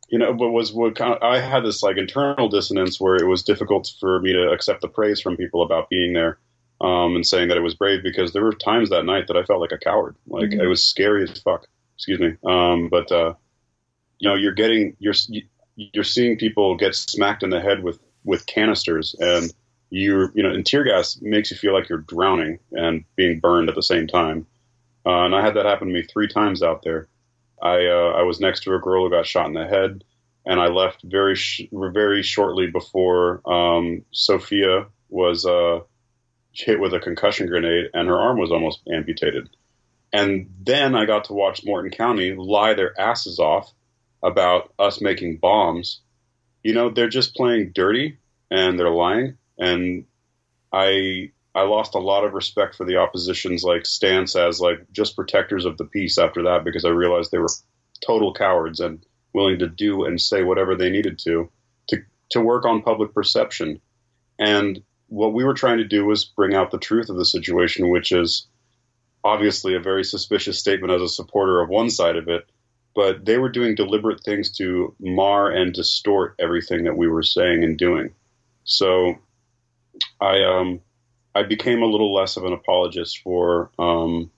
[0.07, 3.25] You know, but was what kind of, I had this like internal dissonance where it
[3.25, 6.38] was difficult for me to accept the praise from people about being there
[6.79, 9.43] um, and saying that it was brave because there were times that night that I
[9.43, 10.15] felt like a coward.
[10.27, 10.61] Like Mhm.
[10.61, 11.65] it was scary as fuck.
[11.95, 12.35] Excuse me.
[12.45, 13.33] Um, but uh,
[14.19, 15.15] you know, you're getting you're
[15.75, 19.53] you're seeing people get smacked in the head with with canisters, and
[19.89, 23.69] you you know, and tear gas makes you feel like you're drowning and being burned
[23.69, 24.45] at the same time.
[25.05, 27.07] Uh, and I had that happen to me three times out there.
[27.61, 30.03] I uh, I was next to a girl who got shot in the head,
[30.45, 35.79] and I left very sh- very shortly before um, Sophia was uh,
[36.51, 39.49] hit with a concussion grenade, and her arm was almost amputated.
[40.11, 43.73] And then I got to watch Morton County lie their asses off
[44.23, 46.01] about us making bombs.
[46.65, 48.17] You know, they're just playing dirty
[48.49, 49.38] and they're lying.
[49.60, 50.06] And
[50.73, 55.15] I I lost a lot of respect for the opposition's like stance as like just
[55.15, 57.54] protectors of the peace after that because I realized they were
[58.04, 61.51] total cowards and willing to do and say whatever they needed to
[61.89, 61.97] to
[62.32, 63.80] to work on public perception.
[64.39, 67.89] And what we were trying to do was bring out the truth of the situation,
[67.89, 68.47] which is
[69.23, 72.49] obviously a very suspicious statement as a supporter of one side of it,
[72.95, 77.63] but they were doing deliberate things to mar and distort everything that we were saying
[77.63, 78.13] and doing.
[78.63, 79.15] So
[80.21, 80.81] I um
[81.36, 84.31] I became a little less of an apologist for um,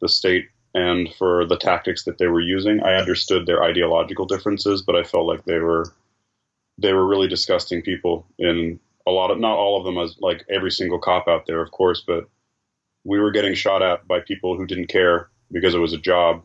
[0.00, 2.80] the state and for the tactics that they were using.
[2.82, 5.92] I understood their ideological differences, but I felt like they were
[6.78, 10.44] they were really disgusting people in a lot of not all of them as like
[10.48, 12.28] every single cop out there, of course, but
[13.04, 16.42] we were getting shot at by people who didn't care because it was a job,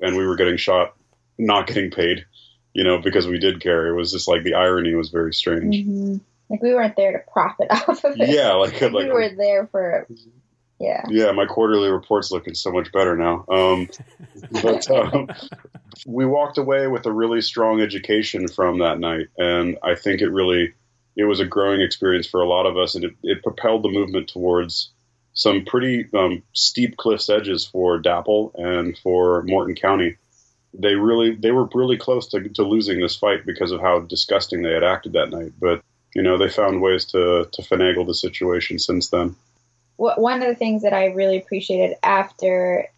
[0.00, 0.94] and we were getting shot
[1.38, 2.24] not getting paid,
[2.72, 3.88] you know, because we did care.
[3.88, 5.84] It was just like the irony was very strange.
[5.84, 6.16] hmm
[6.48, 8.28] Like we weren't there to profit off of it.
[8.28, 10.06] Yeah, like Like, like we were there for,
[10.78, 11.04] yeah.
[11.08, 13.44] yeah, my quarterly report's looking so much better now.
[13.48, 13.88] Um,
[14.62, 15.28] but um,
[16.06, 20.28] we walked away with a really strong education from that night, and I think it
[20.28, 20.74] really
[21.14, 23.90] it was a growing experience for a lot of us, and it, it propelled the
[23.90, 24.90] movement towards
[25.34, 30.16] some pretty um, steep cliffs edges for DAPL and for Morton County.
[30.74, 34.62] They really they were really close to, to losing this fight because of how disgusting
[34.62, 35.82] they had acted that night, but
[36.14, 39.36] you know they found ways to to finagle the situation since then.
[39.96, 42.88] One of the things that I really appreciated after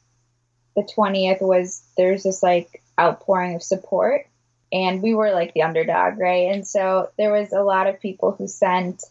[0.75, 4.27] the 20th was there's this like outpouring of support
[4.73, 6.53] and we were like the underdog, right?
[6.53, 9.05] And so there was a lot of people who sent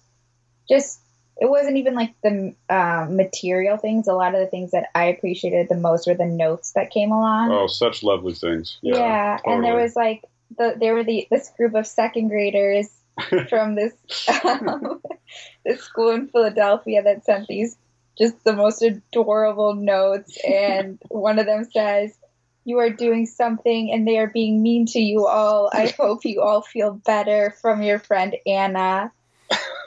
[0.67, 0.99] just
[1.38, 4.08] it wasn't even like the um, material things.
[4.08, 7.12] A lot of the things that I appreciated the most were the notes that came
[7.12, 7.52] along.
[7.52, 8.78] Oh, such lovely things.
[8.82, 10.24] Yeah, Yeah, and there was like
[10.58, 12.88] the there were the this group of second graders
[13.50, 13.93] from this
[14.46, 15.02] um,
[15.65, 17.78] this school in Philadelphia that sent these
[18.15, 22.15] just the most adorable notes, and one of them says.
[22.65, 25.69] You are doing something and they are being mean to you all.
[25.74, 29.12] I hope you all feel better from your friend Anna.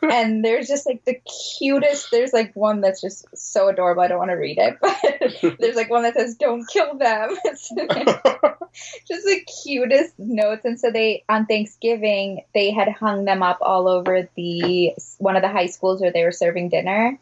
[0.02, 1.20] And there's just like the
[1.58, 2.10] cutest.
[2.10, 4.02] There's like one that's just so adorable.
[4.02, 7.36] I don't want to read it, but there's like one that says "Don't kill them."
[7.44, 7.70] It's
[9.08, 10.64] just the cutest notes.
[10.64, 15.42] And so they on Thanksgiving they had hung them up all over the one of
[15.42, 17.18] the high schools where they were serving dinner,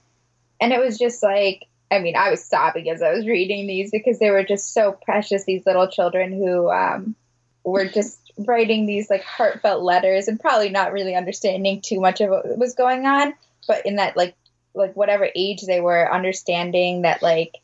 [0.60, 1.64] and it was just like.
[1.90, 4.98] I mean, I was sobbing as I was reading these because they were just so
[5.04, 5.44] precious.
[5.44, 7.14] These little children who um,
[7.62, 12.30] were just writing these like heartfelt letters and probably not really understanding too much of
[12.30, 13.34] what was going on,
[13.66, 14.34] but in that like
[14.74, 17.54] like whatever age they were, understanding that like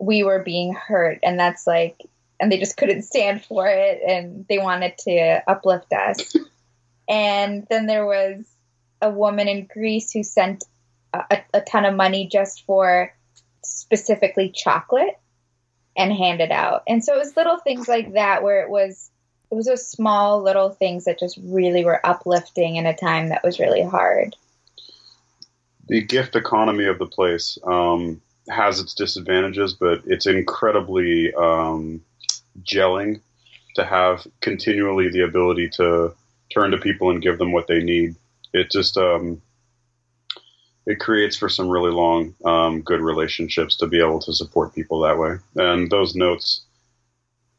[0.00, 1.96] we were being hurt and that's like
[2.40, 6.36] and they just couldn't stand for it and they wanted to uplift us.
[7.08, 8.44] and then there was
[9.02, 10.64] a woman in Greece who sent
[11.12, 13.12] a, a ton of money just for
[13.64, 15.18] specifically chocolate
[15.96, 16.84] and handed out.
[16.86, 19.10] And so it was little things like that where it was
[19.50, 23.42] it was those small little things that just really were uplifting in a time that
[23.42, 24.36] was really hard.
[25.88, 32.02] The gift economy of the place um, has its disadvantages, but it's incredibly um,
[32.62, 33.20] gelling
[33.76, 36.14] to have continually the ability to
[36.52, 38.16] turn to people and give them what they need.
[38.52, 39.40] It just um,
[40.86, 45.00] it creates for some really long, um, good relationships to be able to support people
[45.00, 45.36] that way.
[45.56, 46.62] And those notes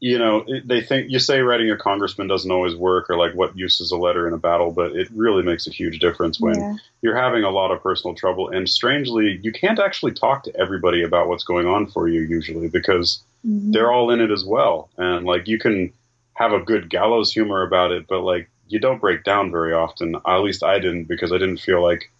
[0.00, 3.56] you know, they think you say writing a congressman doesn't always work, or like what
[3.56, 6.58] use is a letter in a battle, but it really makes a huge difference when
[6.58, 6.76] yeah.
[7.02, 8.48] you're having a lot of personal trouble.
[8.48, 12.68] And strangely, you can't actually talk to everybody about what's going on for you usually
[12.68, 13.72] because mm-hmm.
[13.72, 14.88] they're all in it as well.
[14.96, 15.92] And like you can
[16.32, 20.16] have a good gallows humor about it, but like you don't break down very often.
[20.26, 22.10] At least I didn't because I didn't feel like,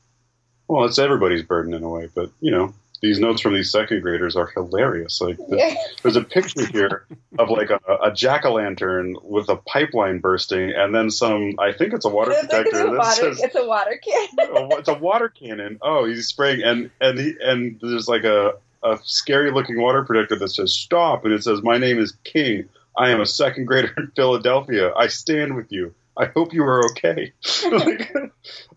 [0.69, 2.11] well, it's everybody's burden in a way.
[2.14, 5.20] But you know, these notes from these second graders are hilarious.
[5.20, 7.06] Like the, there's a picture here
[7.38, 11.54] of like a, a jack o' lantern with a pipeline bursting, and then some.
[11.58, 12.70] I think it's a water protector.
[12.70, 14.28] It's a water, says, it's a water cannon.
[14.52, 15.78] Oh, it's a water cannon.
[15.80, 20.36] Oh, he's spraying, and and he and there's like a a scary looking water protector
[20.36, 22.68] that says stop, and it says my name is King.
[22.98, 24.92] I am a second grader in Philadelphia.
[24.94, 25.94] I stand with you.
[26.16, 27.32] I hope you are okay.
[27.70, 28.12] like,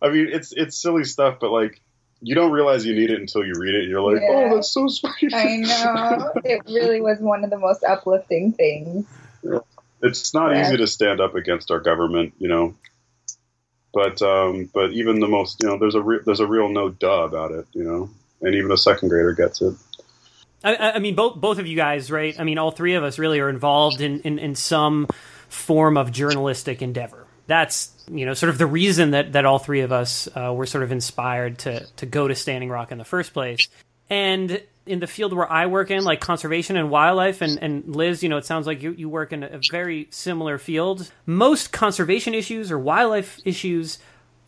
[0.02, 1.82] I mean, it's it's silly stuff, but like
[2.24, 3.90] you don't realize you need it until you read it.
[3.90, 4.50] You're like, yeah.
[4.52, 5.34] oh, that's so sweet.
[5.34, 6.32] I know.
[6.46, 9.06] it really was one of the most uplifting things.
[9.44, 9.60] Yeah.
[10.02, 10.66] It's not yeah.
[10.66, 12.76] easy to stand up against our government, you know.
[13.94, 16.90] But um, but even the most, you know, there's a re- there's a real no
[16.90, 18.10] duh about it, you know,
[18.42, 19.76] and even a second grader gets it.
[20.64, 22.38] I, I mean, both both of you guys, right?
[22.40, 25.08] I mean, all three of us really are involved in, in, in some
[25.50, 27.23] form of journalistic endeavor.
[27.48, 30.66] That's you know, sort of the reason that, that all three of us uh, were
[30.66, 33.68] sort of inspired to to go to Standing Rock in the first place.
[34.10, 38.22] And in the field where I work in, like conservation and wildlife, and, and Liz,
[38.22, 41.10] you know, it sounds like you, you work in a very similar field.
[41.26, 44.00] Most conservation issues or wildlife issues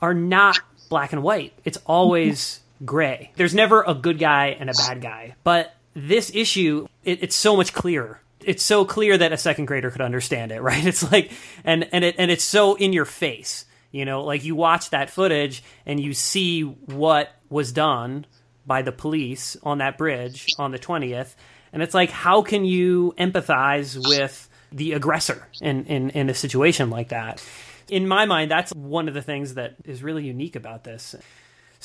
[0.01, 1.53] are not black and white.
[1.63, 3.31] It's always gray.
[3.38, 5.36] There's never a good guy and a bad guy.
[5.45, 9.91] But this issue, it, it's so much clearer it's so clear that a second grader
[9.91, 10.86] could understand it, right?
[10.86, 11.31] It's like
[11.63, 13.65] and and it and it's so in your face.
[13.91, 18.25] You know, like you watch that footage and you see what was done
[18.65, 21.36] by the police on that bridge on the 20th
[21.75, 26.89] and it's like how can you empathize with the aggressor in, in, in a situation
[26.89, 27.43] like that
[27.89, 31.15] in my mind that's one of the things that is really unique about this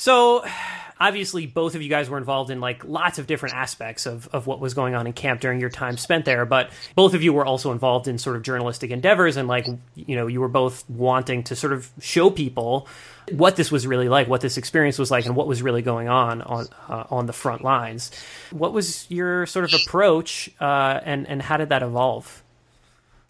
[0.01, 0.43] so
[0.99, 4.45] obviously both of you guys were involved in like lots of different aspects of, of
[4.45, 7.33] what was going on in camp during your time spent there, but both of you
[7.33, 10.87] were also involved in sort of journalistic endeavors and like, you know, you were both
[10.89, 12.87] wanting to sort of show people
[13.31, 16.07] what this was really like, what this experience was like, and what was really going
[16.07, 18.11] on on uh, on the front lines.
[18.51, 22.43] What was your sort of approach, uh, and and how did that evolve?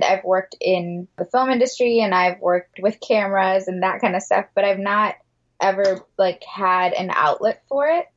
[0.02, 4.24] I've worked in the film industry and I've worked with cameras and that kind of
[4.24, 5.16] stuff, but I've not
[5.62, 8.08] ever like had an outlet for it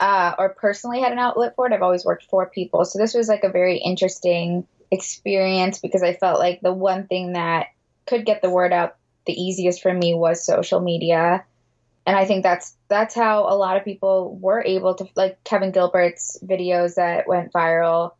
[0.00, 1.72] uh, or personally had an outlet for it.
[1.72, 2.84] I've always worked for people.
[2.84, 7.34] So this was like a very interesting experience because I felt like the one thing
[7.34, 7.68] that
[8.06, 11.44] could get the word out the easiest for me was social media.
[12.06, 15.70] And I think that's that's how a lot of people were able to like Kevin
[15.70, 18.12] Gilbert's videos that went viral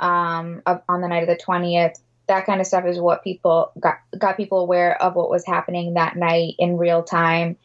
[0.00, 2.00] um, on the night of the 20th.
[2.26, 5.94] That kind of stuff is what people got got people aware of what was happening
[5.94, 7.58] that night in real time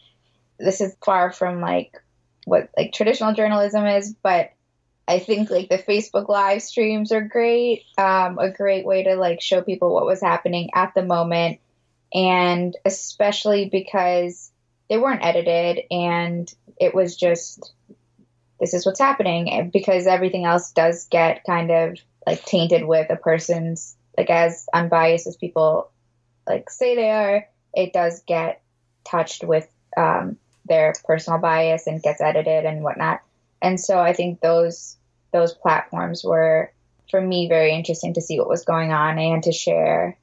[0.64, 2.02] this is far from like
[2.46, 4.52] what like traditional journalism is, but
[5.08, 7.84] I think like the Facebook live streams are great.
[7.98, 11.60] Um, a great way to like show people what was happening at the moment.
[12.14, 14.52] And especially because
[14.90, 17.74] they weren't edited and it was just,
[18.60, 19.72] this is what's happening.
[19.74, 25.28] Because everything else does get kind of like tainted with a person's, like as unbiased
[25.28, 25.92] as people
[26.48, 28.62] like say they are, it does get
[29.04, 33.22] touched with um, their personal bias and gets edited and whatnot.
[33.62, 34.98] And so I think those
[35.32, 36.72] those platforms were
[37.10, 40.18] for me very interesting to see what was going on and to share.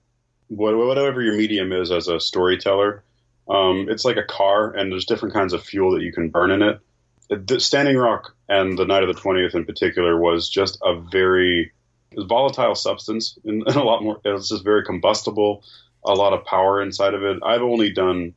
[0.48, 3.04] Whatever your medium is as a storyteller,
[3.48, 6.50] um, it's like a car, and there's different kinds of fuel that you can burn
[6.50, 7.62] in it.
[7.62, 11.72] Standing Rock and the Night of the Twentieth in particular was just a very
[12.16, 14.20] volatile substance and, a lot more.
[14.24, 15.64] It was just very combustible,
[16.04, 17.38] a lot of power inside of it.
[17.44, 18.34] I've only done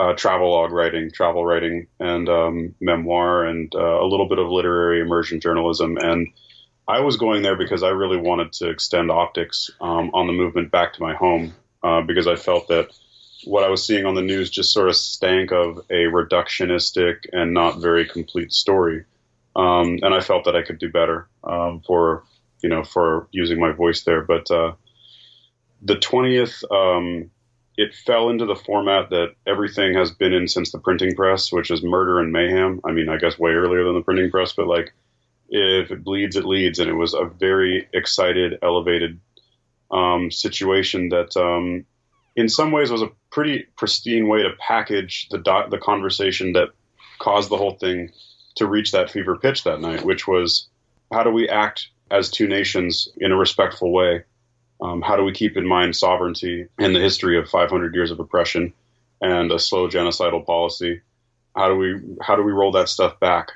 [0.00, 4.48] uh, travel log writing, travel writing, and um, memoir, and uh, a little bit of
[4.48, 5.98] literary immersion journalism.
[5.98, 6.28] And
[6.88, 10.70] I was going there because I really wanted to extend optics um, on the movement
[10.70, 12.88] back to my home uh, because I felt that
[13.44, 17.52] what I was seeing on the news just sort of stank of a reductionistic and
[17.52, 19.04] not very complete story.
[19.54, 22.24] Um, and I felt that I could do better um, for
[22.62, 24.22] you know for using my voice there.
[24.22, 24.72] But uh,
[25.82, 27.30] the twentieth um,
[27.80, 31.70] it fell into the format that everything has been in since the printing press, which
[31.70, 32.78] is murder and mayhem.
[32.84, 34.92] I mean, I guess way earlier than the printing press, but like
[35.48, 39.18] if it bleeds, it leads, and it was a very excited, elevated
[39.90, 41.86] um, situation that, um,
[42.36, 45.38] in some ways, was a pretty pristine way to package the
[45.70, 46.68] the conversation that
[47.18, 48.10] caused the whole thing
[48.56, 50.68] to reach that fever pitch that night, which was
[51.10, 54.22] how do we act as two nations in a respectful way
[54.82, 58.20] um, how do we keep in mind sovereignty and the history of 500 years of
[58.20, 58.72] oppression
[59.20, 61.02] and a slow genocidal policy?
[61.54, 63.48] How do we how do we roll that stuff back?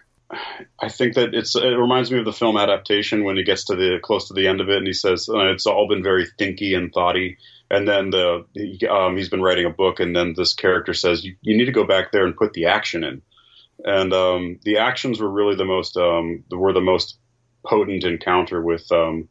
[0.81, 3.77] I think that it's it reminds me of the film adaptation when he gets to
[3.77, 6.27] the close to the end of it and he says uh, it's all been very
[6.39, 7.39] thinky and thoughty
[7.71, 11.25] and then the he, um, he's been writing a book and then this character says
[11.25, 13.23] you, you need to go back there and put the action in
[13.85, 17.19] and um, the actions were really the most um, were the most
[17.65, 19.29] potent encounter with um,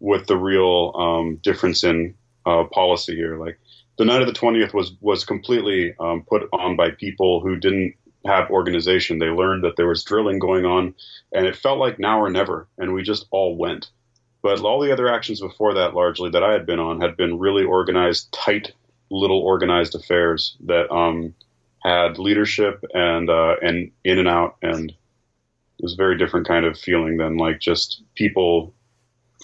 [0.00, 2.14] with the real um, difference in
[2.46, 3.38] uh, policy here.
[3.38, 3.58] Like
[3.98, 7.94] the night of the twentieth was was completely um, put on by people who didn't
[8.24, 9.18] have organization.
[9.18, 10.94] They learned that there was drilling going on,
[11.32, 13.90] and it felt like now or never, and we just all went.
[14.42, 17.38] But all the other actions before that, largely that I had been on, had been
[17.38, 18.72] really organized, tight,
[19.10, 21.34] little organized affairs that um,
[21.82, 26.64] had leadership and uh, and in and out, and it was a very different kind
[26.64, 28.74] of feeling than like just people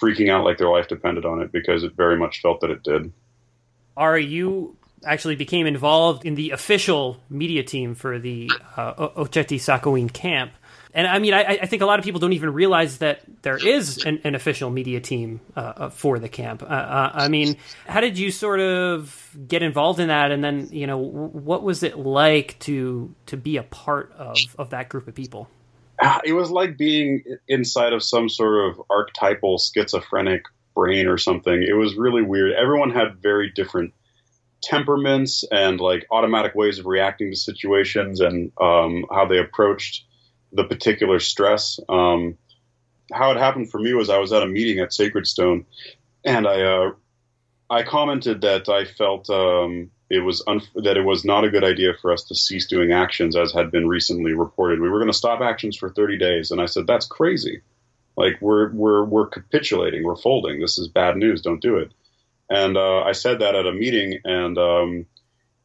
[0.01, 2.83] freaking out like their life depended on it because it very much felt that it
[2.83, 3.13] did.
[3.97, 10.13] Ari, you actually became involved in the official media team for the uh, Oceti Sakowin
[10.13, 10.53] camp.
[10.93, 13.59] And I mean, I, I, think a lot of people don't even realize that there
[13.59, 16.63] is an, an official media team uh, uh for the camp.
[16.63, 20.31] Uh, uh, I mean, how did you sort of get involved in that?
[20.31, 24.71] And then, you know, what was it like to to be a part of, of
[24.71, 25.51] that group of people?
[26.25, 30.43] it was like being inside of some sort of archetypal schizophrenic
[30.75, 31.63] brain or something.
[31.63, 32.53] It was really weird.
[32.53, 33.95] Everyone had very different
[34.63, 40.05] temperaments and like automatic ways of reacting to situations and um, how they approached
[40.53, 41.79] the particular stress.
[41.89, 42.37] Um,
[43.13, 45.67] how it happened for me was I was at a meeting at Sacred Stone,
[46.25, 46.91] and I uh,
[47.71, 51.65] I commented that I felt um, it was un- that it was not a good
[51.65, 54.81] idea for us to cease doing actions as had been recently reported.
[54.81, 57.63] We were going to stop actions for 30 days, and I said that's crazy.
[58.17, 60.61] Like we're we're we're capitulating, we're folding.
[60.61, 61.43] This is bad news.
[61.43, 61.93] Don't do it.
[62.49, 65.07] And uh, I said that at a meeting, and um,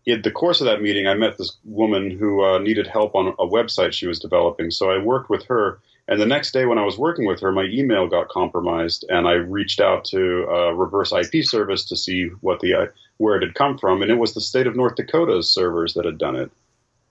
[0.06, 3.28] in the course of that meeting, I met this woman who uh, needed help on
[3.28, 4.72] a website she was developing.
[4.72, 5.80] So I worked with her
[6.12, 9.26] and the next day, when I was working with her, my email got compromised, and
[9.26, 12.86] I reached out to a reverse IP service to see what the uh,
[13.22, 16.06] where it had come from, and it was the state of North Dakota's servers that
[16.06, 16.52] had done it.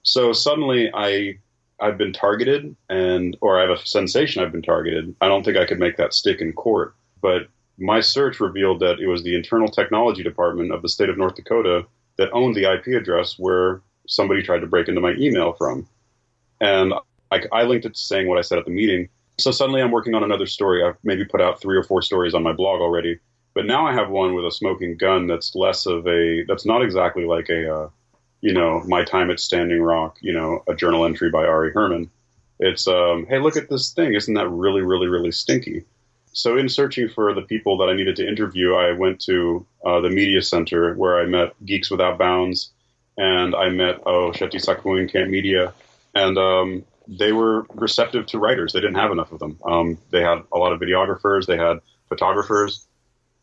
[0.03, 1.39] So suddenly, I
[1.81, 5.15] I've been targeted, and or I have a sensation I've been targeted.
[5.21, 7.43] I don't think I could make that stick in court, but
[7.79, 11.37] my search revealed that it was the internal technology department of the state of North
[11.37, 11.87] Dakota
[12.17, 15.89] that owned the IP address where somebody tried to break into my email from.
[16.61, 16.93] And
[17.31, 19.09] I, I linked it to saying what I said at the meeting.
[19.39, 20.85] So suddenly I'm working on another story.
[20.85, 23.19] I've maybe put out three or four stories on my blog already,
[23.61, 26.83] but now I have one with a smoking gun that's less of a that's not
[26.83, 27.91] exactly like a uh,
[28.41, 32.11] you know my time at Standing Rock, you know, a journal entry by Ari Herman.
[32.59, 34.15] It's um, hey, look at this thing.
[34.15, 35.85] Isn't that really, really, really stinky?
[36.33, 40.01] So in searching for the people that I needed to interview, I went to uh,
[40.01, 42.71] the media center where I met Geeks Without Bounds,
[43.19, 45.75] and I met oh Oceti Sakowin Camp Media,
[46.15, 48.73] and um, they were receptive to writers.
[48.73, 49.59] They didn't have enough of them.
[49.67, 52.87] Um, they had a lot of videographers, they had photographers.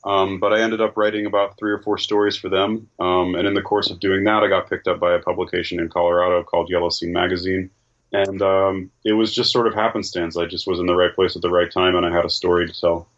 [0.04, 2.90] Um, but I ended up writing about three or four stories for them.
[3.00, 5.80] Um, and in the course of doing that, I got picked up by a publication
[5.80, 7.70] in Colorado called Yellow Scene Magazine.
[8.14, 10.38] And um, it was just sort of happenstance.
[10.38, 12.30] I just was in the right place at the right time, and I had a
[12.30, 13.10] story to tell.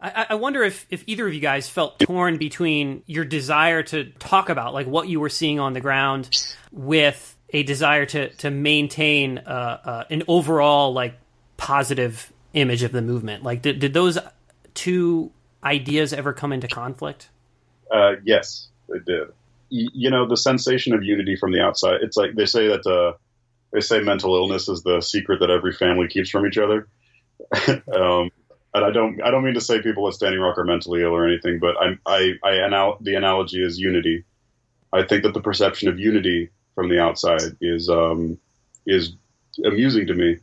[0.00, 4.04] I, I wonder if, if either of you guys felt torn between your desire to
[4.20, 6.30] talk about like what you were seeing on the ground
[6.70, 11.18] with a desire to to maintain uh, uh, an overall like
[11.56, 13.42] positive image of the movement.
[13.42, 14.18] Like, did did those
[14.74, 15.32] two
[15.68, 17.28] ideas ever come into conflict?
[17.90, 19.28] Uh, yes, they did.
[19.70, 22.00] Y- you know, the sensation of unity from the outside.
[22.02, 23.16] It's like they say that uh,
[23.72, 26.88] they say mental illness is the secret that every family keeps from each other.
[27.94, 28.30] um,
[28.74, 31.14] and I don't I don't mean to say people at Standing Rock are mentally ill
[31.14, 34.24] or anything, but I I, I anal- the analogy is unity.
[34.92, 38.38] I think that the perception of unity from the outside is um,
[38.86, 39.12] is
[39.64, 40.38] amusing to me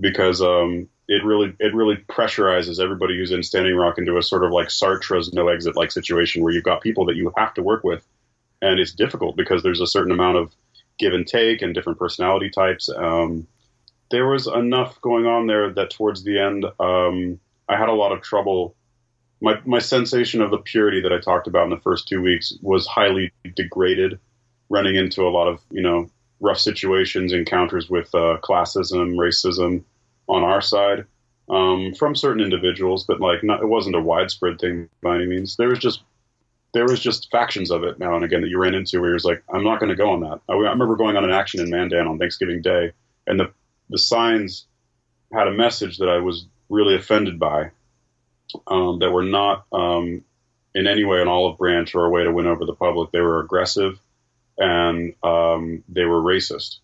[0.00, 4.44] because um, it really it really pressurizes everybody who's in Standing Rock into a sort
[4.44, 7.62] of like Sartre's no exit like situation where you've got people that you have to
[7.62, 8.06] work with,
[8.62, 10.54] and it's difficult because there's a certain amount of
[10.98, 12.88] give and take and different personality types.
[12.88, 13.46] Um,
[14.10, 17.38] there was enough going on there that towards the end, um,
[17.68, 18.74] I had a lot of trouble.
[19.42, 22.54] My my sensation of the purity that I talked about in the first two weeks
[22.62, 24.18] was highly degraded,
[24.70, 26.08] running into a lot of you know
[26.40, 29.84] rough situations, encounters with uh, classism, racism
[30.28, 31.06] on our side
[31.48, 35.56] um, from certain individuals, but like not, it wasn't a widespread thing by any means.
[35.56, 36.02] There was just
[36.72, 39.18] there was just factions of it now and again that you ran into where you're
[39.22, 40.40] like, I'm not going to go on that.
[40.48, 42.92] I, I, remember going on an action in Mandan on Thanksgiving Day,
[43.26, 43.52] and the
[43.90, 44.66] the signs
[45.32, 47.70] had a message that I was really offended by
[48.66, 50.24] um, that were not um,
[50.74, 53.10] in any way an olive branch or a way to win over the public.
[53.10, 53.98] They were aggressive
[54.58, 56.78] and um, they were racist,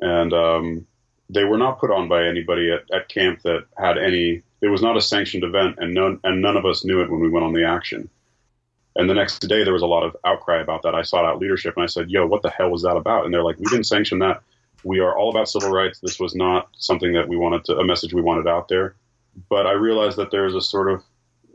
[0.00, 0.86] and um,
[1.30, 4.42] they were not put on by anybody at, at camp that had any.
[4.60, 7.20] It was not a sanctioned event, and none and none of us knew it when
[7.20, 8.08] we went on the action.
[8.96, 10.94] And the next day, there was a lot of outcry about that.
[10.94, 13.32] I sought out leadership and I said, "Yo, what the hell was that about?" And
[13.32, 14.42] they're like, "We didn't sanction that.
[14.84, 16.00] We are all about civil rights.
[16.00, 18.94] This was not something that we wanted to a message we wanted out there."
[19.48, 21.04] But I realized that there's a sort of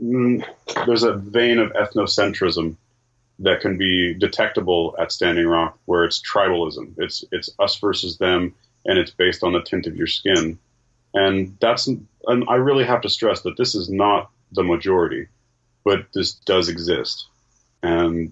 [0.02, 0.46] mm,
[0.86, 2.76] there's a vein of ethnocentrism
[3.40, 6.94] that can be detectable at Standing Rock, where it's tribalism.
[6.98, 8.54] It's it's us versus them,
[8.86, 10.60] and it's based on the tint of your skin.
[11.14, 15.28] And that's and I really have to stress that this is not the majority,
[15.84, 17.28] but this does exist.
[17.82, 18.32] And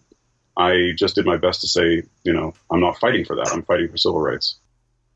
[0.58, 3.52] I just did my best to say, you know, I'm not fighting for that.
[3.54, 4.56] I'm fighting for civil rights.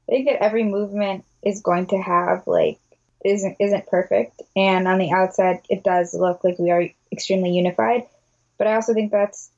[0.08, 2.80] I think that every movement is going to have like
[3.24, 8.04] isn't isn't perfect, and on the outside it does look like we are extremely unified.
[8.58, 9.50] But I also think that's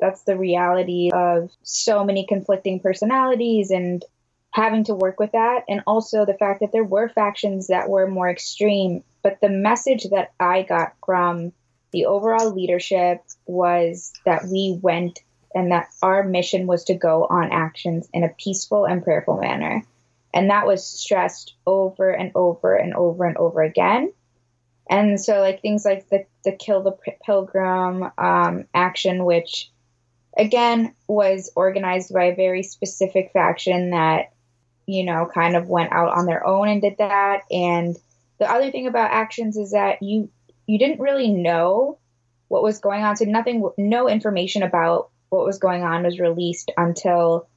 [0.00, 4.04] that's the reality of so many conflicting personalities and
[4.54, 8.06] having to work with that, and also the fact that there were factions that were
[8.06, 9.02] more extreme.
[9.22, 11.52] But the message that I got from
[11.92, 15.20] the overall leadership was that we went
[15.56, 19.84] and that our mission was to go on actions in a peaceful and prayerful manner.
[20.32, 24.12] And that was stressed over and over and over and over again.
[24.88, 29.70] And so, like things like the, the Kill the Pilgrim um, action, which
[30.36, 34.33] again was organized by a very specific faction that,
[34.86, 37.42] you know, kind of went out on their own and did that.
[37.50, 37.96] And
[38.38, 40.30] the other thing about actions is that you
[40.66, 41.98] you didn't really know
[42.48, 43.16] what was going on.
[43.16, 47.48] So nothing, no information about what was going on was released until,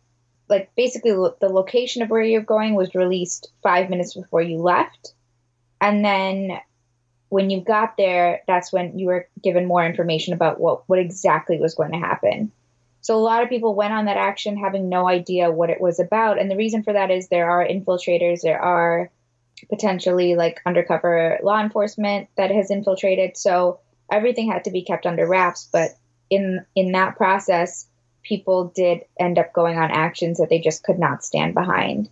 [0.49, 5.13] like, basically the location of where you're going was released five minutes before you left,
[5.79, 6.59] and then
[7.29, 11.59] when you got there, that's when you were given more information about what what exactly
[11.59, 12.51] was going to happen.
[13.07, 15.97] So a lot of people went on that action having no idea what it was
[15.97, 19.09] about, and the reason for that is there are infiltrators, there are
[19.69, 23.37] potentially like undercover law enforcement that has infiltrated.
[23.37, 23.79] So
[24.11, 25.69] everything had to be kept under wraps.
[25.71, 25.91] But
[26.29, 27.87] in in that process,
[28.23, 32.09] people did end up going on actions that they just could not stand behind.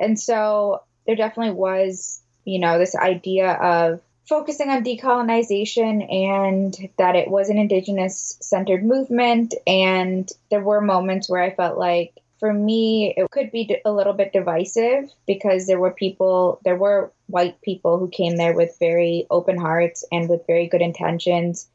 [0.00, 4.00] And so there definitely was, you know, this idea of
[4.30, 9.54] focusing on decolonization and that it was an indigenous centered movement.
[9.66, 14.12] And there were moments where I felt like for me, it could be a little
[14.12, 19.26] bit divisive because there were people, there were white people who came there with very
[19.30, 21.68] open hearts and with very good intentions.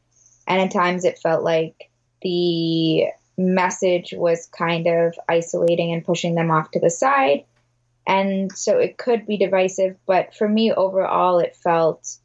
[0.48, 1.90] And at times it felt like
[2.22, 7.44] the message was kind of isolating and pushing them off to the side.
[8.08, 12.18] And so it could be divisive, but for me overall, it felt,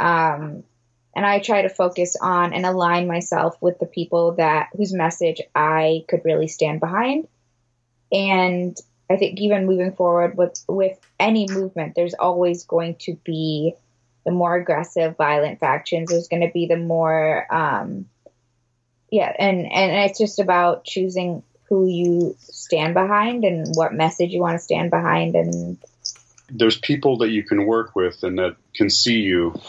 [0.00, 0.64] um,
[1.14, 5.40] and I try to focus on and align myself with the people that whose message
[5.54, 7.26] I could really stand behind.
[8.12, 8.76] And
[9.08, 13.74] I think even moving forward with with any movement, there's always going to be
[14.26, 16.10] the more aggressive, violent factions.
[16.10, 18.06] There's going to be the more, um,
[19.10, 24.40] yeah, and and it's just about choosing who you stand behind and what message you
[24.40, 25.78] want to stand behind and
[26.48, 29.60] there's people that you can work with and that can see you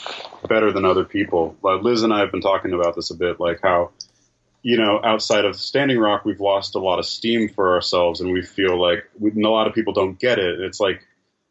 [0.47, 1.55] better than other people.
[1.61, 3.91] Like Liz and I have been talking about this a bit, like how
[4.63, 8.33] you know, outside of Standing Rock, we've lost a lot of steam for ourselves, and
[8.33, 10.59] we feel like we, a lot of people don't get it.
[10.59, 11.01] It's like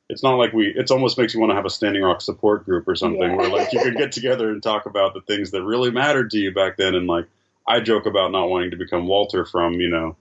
[0.08, 0.66] it's not like we.
[0.66, 3.36] It almost makes you want to have a Standing Rock support group or something Yeah.
[3.36, 6.38] where like you could get together and talk about the things that really mattered to
[6.38, 6.94] you back then.
[6.94, 7.26] And like
[7.66, 10.16] I joke about not wanting to become Walter from you know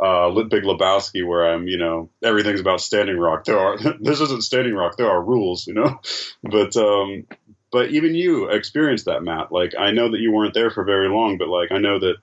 [0.00, 3.44] uh, Big Lebowski, where I'm you know everything's about Standing Rock.
[3.44, 4.96] There are this isn't Standing Rock.
[4.96, 6.00] There are rules, you know.
[6.42, 7.26] But um,
[7.72, 9.50] but even you experienced that, Matt.
[9.52, 12.16] Like I know that you weren't there for very long, but like I know that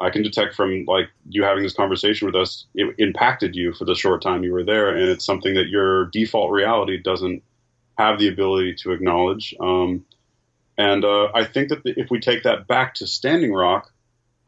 [0.00, 3.84] I can detect from like you having this conversation with us, it impacted you for
[3.84, 7.42] the short time you were there, and it's something that your default reality doesn't
[7.98, 9.54] have the ability to acknowledge.
[9.60, 10.04] Um,
[10.76, 13.92] and uh, I think that if we take that back to Standing Rock,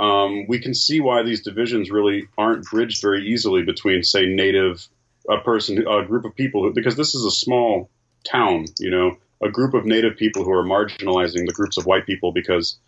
[0.01, 4.89] um, we can see why these divisions really aren't bridged very easily between, say, native
[5.29, 7.91] a person, a group of people, who, because this is a small
[8.25, 12.07] town, you know, a group of native people who are marginalizing the groups of white
[12.07, 12.79] people because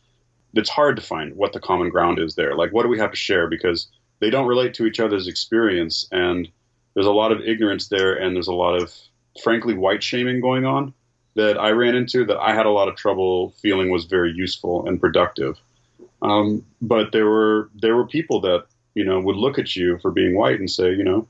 [0.54, 2.56] it's hard to find what the common ground is there.
[2.56, 3.46] Like, what do we have to share?
[3.46, 3.88] Because
[4.20, 6.48] they don't relate to each other's experience, and
[6.94, 8.90] there's a lot of ignorance there, and there's a lot of,
[9.42, 10.94] frankly, white shaming going on
[11.34, 14.86] that I ran into that I had a lot of trouble feeling was very useful
[14.86, 15.58] and productive.
[16.22, 20.10] Um, but there were there were people that you know would look at you for
[20.10, 21.28] being white and say, you know,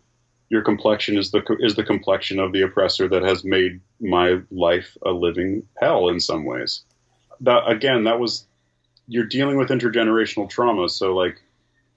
[0.51, 4.97] your complexion is the is the complexion of the oppressor that has made my life
[5.05, 6.83] a living hell in some ways.
[7.41, 8.47] That again, that was
[9.09, 10.89] you're dealing with intergenerational trauma.
[10.89, 11.41] So like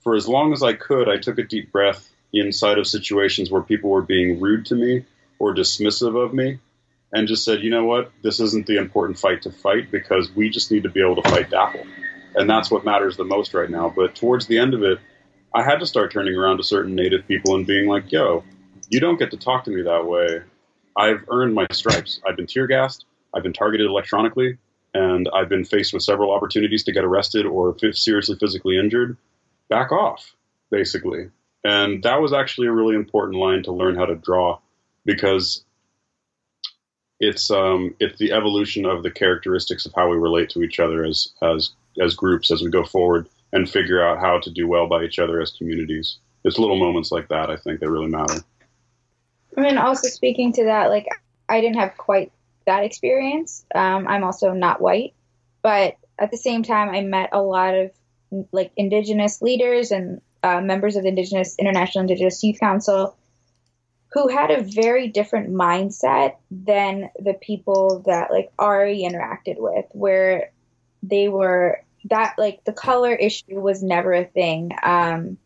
[0.02, 3.62] for as long as I could, I took a deep breath inside of situations where
[3.62, 5.06] people were being rude to me
[5.38, 6.60] or dismissive of me
[7.12, 10.50] and just said, you know what, this isn't the important fight to fight because we
[10.50, 11.86] just need to be able to fight DAPL.
[12.36, 13.92] And that's what matters the most right now.
[13.96, 15.00] But towards the end of it,
[15.54, 18.44] I had to start turning around to certain native people and being like, yo,
[18.90, 20.42] you don't get to talk to me that way.
[20.98, 22.20] I've earned my stripes.
[22.28, 23.06] I've been tear gassed.
[23.34, 24.58] I've been targeted electronically.
[24.94, 29.18] And I've been faced with several opportunities to get arrested or f- seriously physically injured.
[29.70, 30.36] Back off,
[30.70, 31.30] basically.
[31.64, 34.60] And that was actually a really important line to learn how to draw
[35.04, 35.66] because
[37.20, 41.04] it's um, it's the evolution of the characteristics of how we relate to each other
[41.04, 41.72] as as
[42.02, 45.20] as groups as we go forward and figure out how to do well by each
[45.20, 46.18] other as communities.
[46.44, 48.42] It's little moments like that I think that really matter.
[49.58, 51.08] I mean, also speaking to that, like
[51.48, 52.32] I didn't have quite
[52.66, 53.66] that experience.
[53.74, 55.14] Um, I'm also not white,
[55.62, 57.92] but at the same time, I met a lot of
[58.52, 63.16] like indigenous leaders and uh, members of the Indigenous International Indigenous Youth Council
[64.16, 70.52] who had a very different mindset than the people that like Ari interacted with, where
[71.04, 74.72] they were that like the color issue was never a thing.
[74.84, 75.38] Um,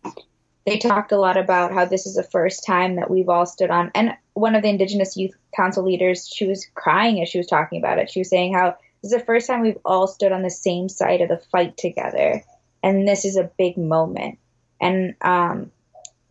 [0.65, 3.71] they talked a lot about how this is the first time that we've all stood
[3.71, 7.47] on and one of the indigenous youth council leaders she was crying as she was
[7.47, 10.31] talking about it she was saying how this is the first time we've all stood
[10.31, 12.43] on the same side of the fight together
[12.83, 14.37] and this is a big moment
[14.79, 15.71] and um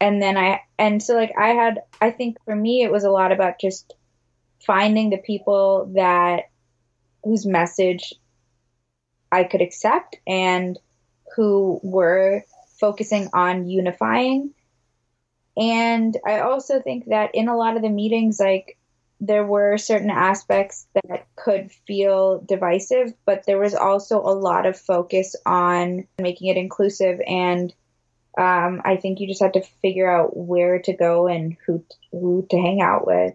[0.01, 3.11] and then i and so like i had i think for me it was a
[3.11, 3.95] lot about just
[4.65, 6.51] finding the people that
[7.25, 8.15] whose message
[9.33, 10.79] i could accept and
[11.37, 12.45] who were
[12.79, 14.55] focusing on unifying.
[15.57, 18.79] And I also think that in a lot of the meetings, like
[19.21, 24.79] there were certain aspects that could feel divisive, but there was also a lot of
[24.79, 27.21] focus on making it inclusive.
[27.27, 27.75] And
[28.39, 32.47] um, I think you just had to figure out where to go and who who
[32.51, 33.35] to hang out with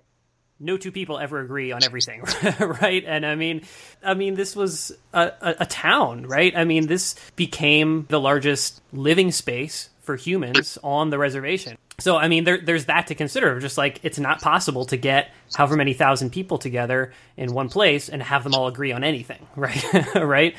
[0.64, 2.22] no two people ever agree on everything
[2.60, 3.04] right?
[3.06, 3.64] And i mean
[4.04, 6.56] i mean this was a, a, a, town right?
[6.56, 12.28] I mean this became the largest living space for humans on the reservation so i
[12.28, 15.94] mean there, there's that to consider just like it's not possible to get however many
[15.94, 20.56] thousand people together in one place and have them all agree on anything right right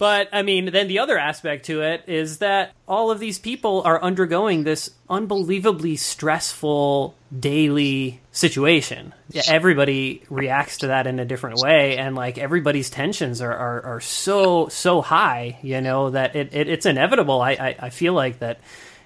[0.00, 3.82] but I mean, then the other aspect to it is that all of these people
[3.84, 9.12] are undergoing this unbelievably stressful daily situation.
[9.46, 14.00] Everybody reacts to that in a different way, and like everybody's tensions are, are, are
[14.00, 17.42] so so high, you know, that it, it it's inevitable.
[17.42, 18.58] I, I, I feel like that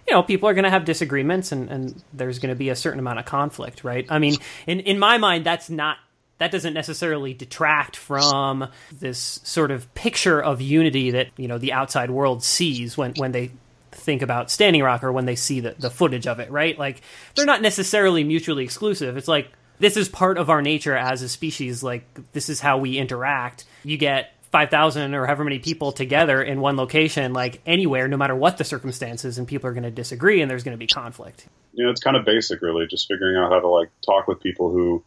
[0.06, 2.76] you know, people are going to have disagreements and, and there's going to be a
[2.76, 4.06] certain amount of conflict, right?
[4.10, 4.36] I mean,
[4.66, 5.98] in, in my mind, that's not
[6.38, 11.72] that doesn't necessarily detract from this sort of picture of unity that you know the
[11.72, 13.52] outside world sees when when they
[13.92, 16.78] think about Standing Rock or when they see the, the footage of it, right?
[16.78, 17.00] Like
[17.34, 19.16] they're not necessarily mutually exclusive.
[19.16, 21.82] It's like this is part of our nature as a species.
[21.82, 23.64] Like this is how we interact.
[23.84, 28.16] You get five thousand or however many people together in one location, like anywhere, no
[28.16, 30.86] matter what the circumstances, and people are going to disagree, and there's going to be
[30.86, 31.48] conflict.
[31.72, 34.40] You know, it's kind of basic, really, just figuring out how to like talk with
[34.40, 35.02] people who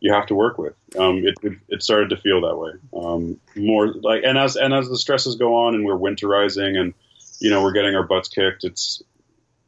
[0.00, 0.74] you have to work with.
[0.98, 4.74] Um, it, it, it, started to feel that way um, more like, and as and
[4.74, 6.92] as the stresses go on and we're winterizing and
[7.38, 8.64] you know we're getting our butts kicked.
[8.64, 9.04] It's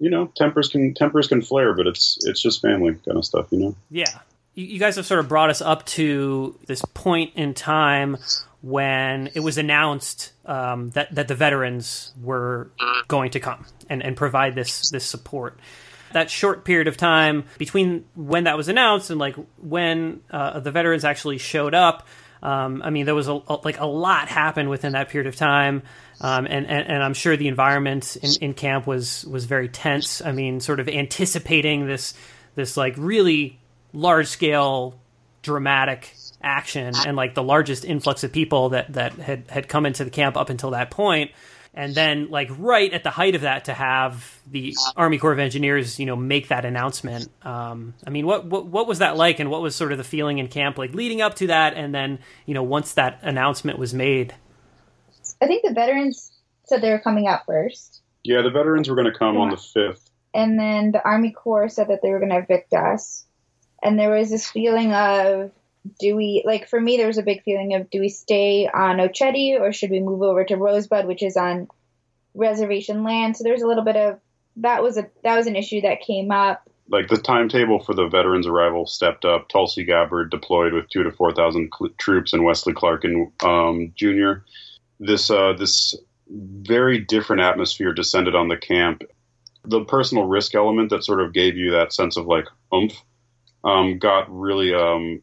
[0.00, 3.52] you know tempers can tempers can flare, but it's it's just family kind of stuff,
[3.52, 3.76] you know.
[3.88, 4.18] Yeah,
[4.54, 8.16] you guys have sort of brought us up to this point in time
[8.62, 12.70] when it was announced um, that that the veterans were
[13.08, 15.58] going to come and, and provide this this support.
[16.12, 20.70] That short period of time between when that was announced and like when uh, the
[20.70, 22.06] veterans actually showed up,
[22.42, 25.36] um, I mean, there was a, a, like a lot happened within that period of
[25.36, 25.82] time,
[26.20, 30.20] um, and, and, and I'm sure the environment in, in camp was was very tense.
[30.20, 32.14] I mean, sort of anticipating this
[32.54, 33.58] this like really
[33.92, 35.00] large scale
[35.42, 40.04] dramatic action and like the largest influx of people that that had had come into
[40.04, 41.30] the camp up until that point.
[41.74, 45.38] And then like right at the height of that to have the army corps of
[45.38, 47.28] engineers you know make that announcement.
[47.42, 50.04] Um, i mean what, what what was that like and what was sort of the
[50.04, 51.74] feeling in camp like leading up to that?
[51.74, 54.34] And then you know once that announcement was made.
[55.40, 56.30] I think the veterans
[56.64, 58.02] said they were coming out first.
[58.22, 59.40] Yeah the veterans were going to come yeah.
[59.40, 62.72] on the 5th and then the army corps said that they were going to evict
[62.72, 63.26] us.
[63.82, 65.50] And there was this feeling of
[65.98, 68.98] do we like for me there was a big feeling of do we stay on
[68.98, 71.68] Oceti or should we move over to Rosebud which is on
[72.34, 73.36] reservation land?
[73.36, 74.20] So there's a little bit of
[74.56, 76.68] that was a that was an issue that came up.
[76.88, 79.48] Like the timetable for the veterans arrival stepped up.
[79.48, 84.44] Tulsi Gabbard deployed with 2 to 4,000 cl- troops and Wesley Clark and um, Jr.
[85.00, 85.94] this uh, this
[86.28, 89.02] very different atmosphere descended on the camp.
[89.64, 93.00] The personal risk element that sort of gave you that sense of like oomph
[93.64, 95.22] um, got really um,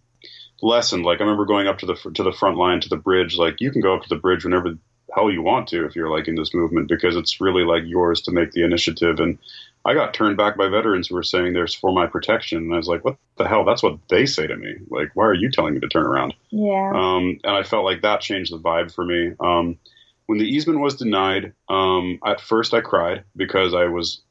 [0.61, 1.05] lessened.
[1.05, 3.37] Like I remember going up to the to the front line to the bridge.
[3.37, 4.79] Like you can go up to the bridge whenever the
[5.13, 8.21] hell you want to if you're like in this movement because it's really like yours
[8.21, 9.19] to make the initiative.
[9.19, 9.37] And
[9.85, 12.77] I got turned back by veterans who were saying there's for my protection, and I
[12.77, 13.63] was like, what the hell?
[13.63, 14.75] That's what they say to me.
[14.89, 16.33] Like, why are you telling me to turn around?
[16.49, 16.91] Yeah.
[16.93, 19.33] Um, and I felt like that changed the vibe for me.
[19.39, 19.79] Um,
[20.25, 24.21] when the easement was denied, um, at first I cried because I was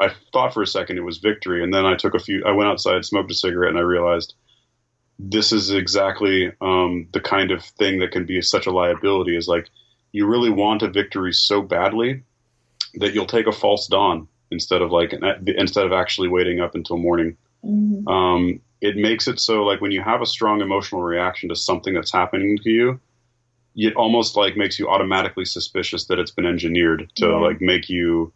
[0.00, 2.44] I thought for a second it was victory, and then I took a few.
[2.44, 4.34] I went outside, smoked a cigarette, and I realized
[5.18, 9.36] this is exactly um, the kind of thing that can be such a liability.
[9.36, 9.68] Is like
[10.12, 12.22] you really want a victory so badly
[12.94, 15.12] that you'll take a false dawn instead of like
[15.46, 17.36] instead of actually waiting up until morning.
[17.64, 18.08] Mm-hmm.
[18.08, 21.94] Um, it makes it so like when you have a strong emotional reaction to something
[21.94, 23.00] that's happening to you,
[23.74, 27.36] it almost like makes you automatically suspicious that it's been engineered to yeah.
[27.36, 28.32] like make you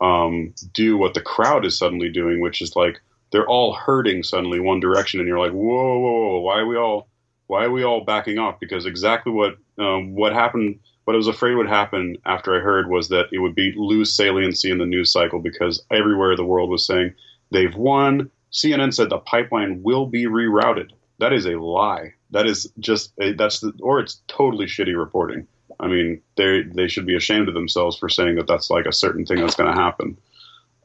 [0.00, 3.00] um, do what the crowd is suddenly doing, which is like
[3.30, 6.76] they're all hurting suddenly one direction, and you're like, whoa, whoa, whoa, why are we
[6.76, 7.08] all
[7.46, 8.60] why are we all backing up?
[8.60, 12.88] Because exactly what um, what happened, what I was afraid would happen after I heard
[12.88, 16.70] was that it would be lose saliency in the news cycle because everywhere the world
[16.70, 17.14] was saying
[17.50, 18.30] they've won.
[18.52, 20.90] CNN said the pipeline will be rerouted.
[21.18, 22.14] That is a lie.
[22.30, 25.46] That is just that's the, or it's totally shitty reporting.
[25.78, 28.92] I mean, they they should be ashamed of themselves for saying that that's like a
[28.92, 30.18] certain thing that's going to happen.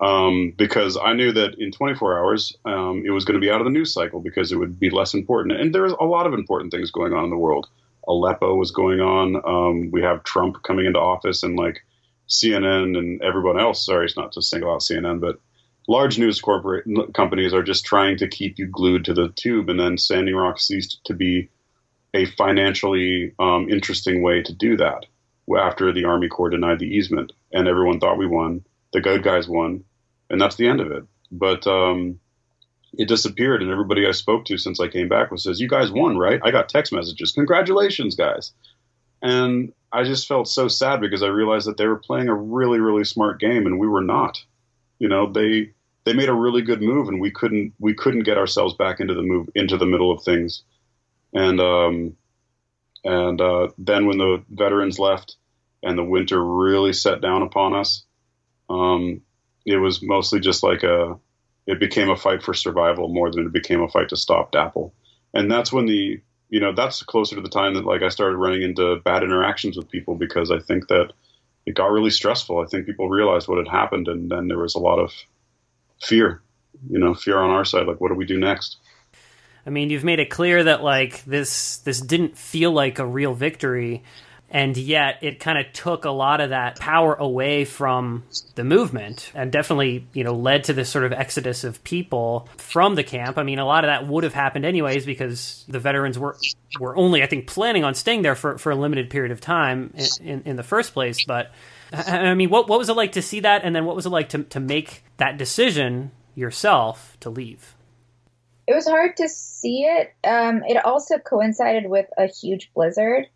[0.01, 3.61] Um, because I knew that in 24 hours um, it was going to be out
[3.61, 5.59] of the news cycle because it would be less important.
[5.59, 7.67] And there's a lot of important things going on in the world.
[8.07, 9.35] Aleppo was going on.
[9.45, 11.83] Um, we have Trump coming into office, and like
[12.27, 13.85] CNN and everyone else.
[13.85, 15.39] Sorry, it's not to single out CNN, but
[15.87, 19.69] large news corporate companies are just trying to keep you glued to the tube.
[19.69, 21.49] And then Standing Rock ceased to be
[22.13, 25.05] a financially um, interesting way to do that
[25.57, 28.63] after the Army Corps denied the easement, and everyone thought we won.
[28.93, 29.83] The good guys won,
[30.31, 31.03] and that's the end of it.
[31.31, 32.19] But um,
[32.93, 35.91] it disappeared, and everybody I spoke to since I came back was says, "You guys
[35.91, 38.51] won, right?" I got text messages, "Congratulations, guys!"
[39.21, 42.79] And I just felt so sad because I realized that they were playing a really,
[42.79, 44.43] really smart game, and we were not.
[44.97, 45.71] You know, they
[46.05, 49.13] they made a really good move, and we couldn't we couldn't get ourselves back into
[49.13, 50.63] the move into the middle of things
[51.33, 52.15] and um,
[53.03, 55.37] and uh, then when the veterans left
[55.83, 58.03] and the winter really set down upon us,
[58.69, 59.21] um,
[59.65, 61.17] it was mostly just like a
[61.67, 64.91] it became a fight for survival more than it became a fight to stop DAPL.
[65.33, 68.37] And that's when the you know that's closer to the time that like I started
[68.37, 71.13] running into bad interactions with people because I think that
[71.65, 72.59] it got really stressful.
[72.59, 75.13] I think people realized what had happened, and then there was a lot of
[76.01, 76.41] fear,
[76.89, 77.87] you know, fear on our side.
[77.87, 78.77] Like, what do we do next?
[79.65, 83.33] I mean, you've made it clear that like this this didn't feel like a real
[83.33, 84.03] victory,
[84.51, 88.23] and yet it kind of took a lot of that power away from
[88.55, 92.95] the movement, and definitely you know led to this sort of exodus of people from
[92.95, 93.37] the camp.
[93.37, 96.37] I mean, a lot of that would have happened anyways because the veterans were
[96.79, 99.93] were only I think planning on staying there for for a limited period of time
[99.95, 101.51] in, in, in the first place, but.
[101.93, 104.11] I mean, what what was it like to see that, and then what was it
[104.11, 107.75] like to to make that decision yourself to leave?
[108.71, 110.13] it was hard to see it.
[110.23, 113.27] Um, it also coincided with a huge blizzard,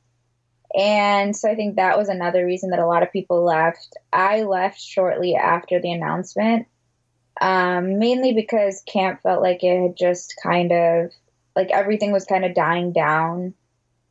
[0.78, 3.96] And so I think that was another reason that a lot of people left.
[4.12, 6.68] I left shortly after the announcement,
[7.40, 11.12] um, mainly because camp felt like it had just kind of,
[11.56, 13.54] like everything was kind of dying down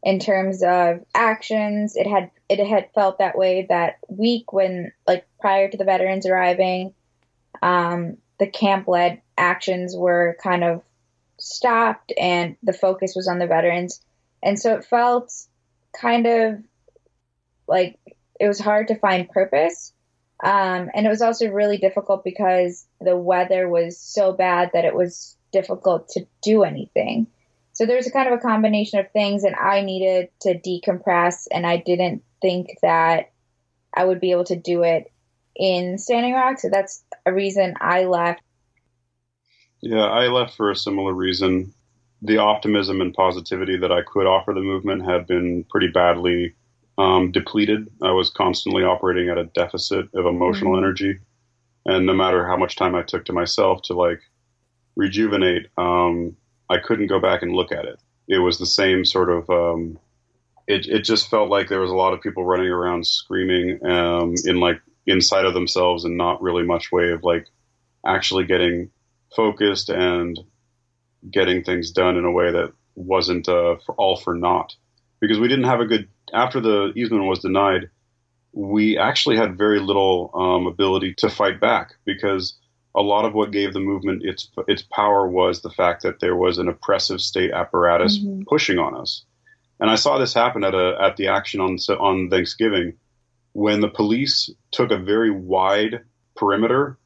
[0.03, 1.97] in terms of actions.
[1.97, 6.27] It had it had felt that way that week when, like, prior to the veterans
[6.27, 6.95] arriving,
[7.63, 10.83] um, the camp led actions were kind of
[11.39, 14.03] stopped and the focus was on the veterans.
[14.43, 15.33] And so it felt
[16.01, 16.63] kind of
[17.67, 17.99] like
[18.39, 19.93] it was hard to find purpose.
[20.43, 24.95] Um, and it was also really difficult because the weather was so bad that it
[24.95, 27.29] was difficult to do anything.
[27.73, 31.67] So there's a kind of a combination of things, and I needed to decompress, and
[31.67, 33.33] I didn't think that
[33.97, 35.11] I would be able to do it
[35.57, 36.61] in Standing Rock.
[36.61, 38.43] So that's a reason I left.
[39.81, 41.75] Yeah, I left for a similar reason.
[42.25, 46.55] The optimism and positivity that I could offer the movement had been pretty badly
[46.97, 47.89] um, depleted.
[48.03, 50.85] I was constantly operating at a deficit of emotional mm-hmm.
[50.85, 51.19] energy.
[51.87, 54.21] And no matter how much time I took to myself to like
[54.97, 56.37] rejuvenate, um,
[56.71, 58.01] I couldn't go back and look at it.
[58.27, 59.99] It was the same sort of, um,
[60.67, 64.35] it, it just felt like there was a lot of people running around screaming um,
[64.47, 67.49] in like inside of themselves and not really much way of like
[68.07, 68.91] actually getting
[69.37, 70.39] focused and
[71.31, 74.75] getting things done in a way that wasn't uh, for all for naught.
[75.21, 77.91] Because we didn't have a good after the easement was denied,
[78.53, 82.59] we actually had very little um, ability to fight back because
[82.95, 86.37] a lot of what gave the movement its its power was the fact that there
[86.37, 88.43] was an oppressive state apparatus mm-hmm.
[88.49, 89.25] pushing on us.
[89.81, 92.95] And I saw this happen at a at the action on on Thanksgiving
[93.53, 96.01] when the police took a very wide
[96.37, 96.99] perimeter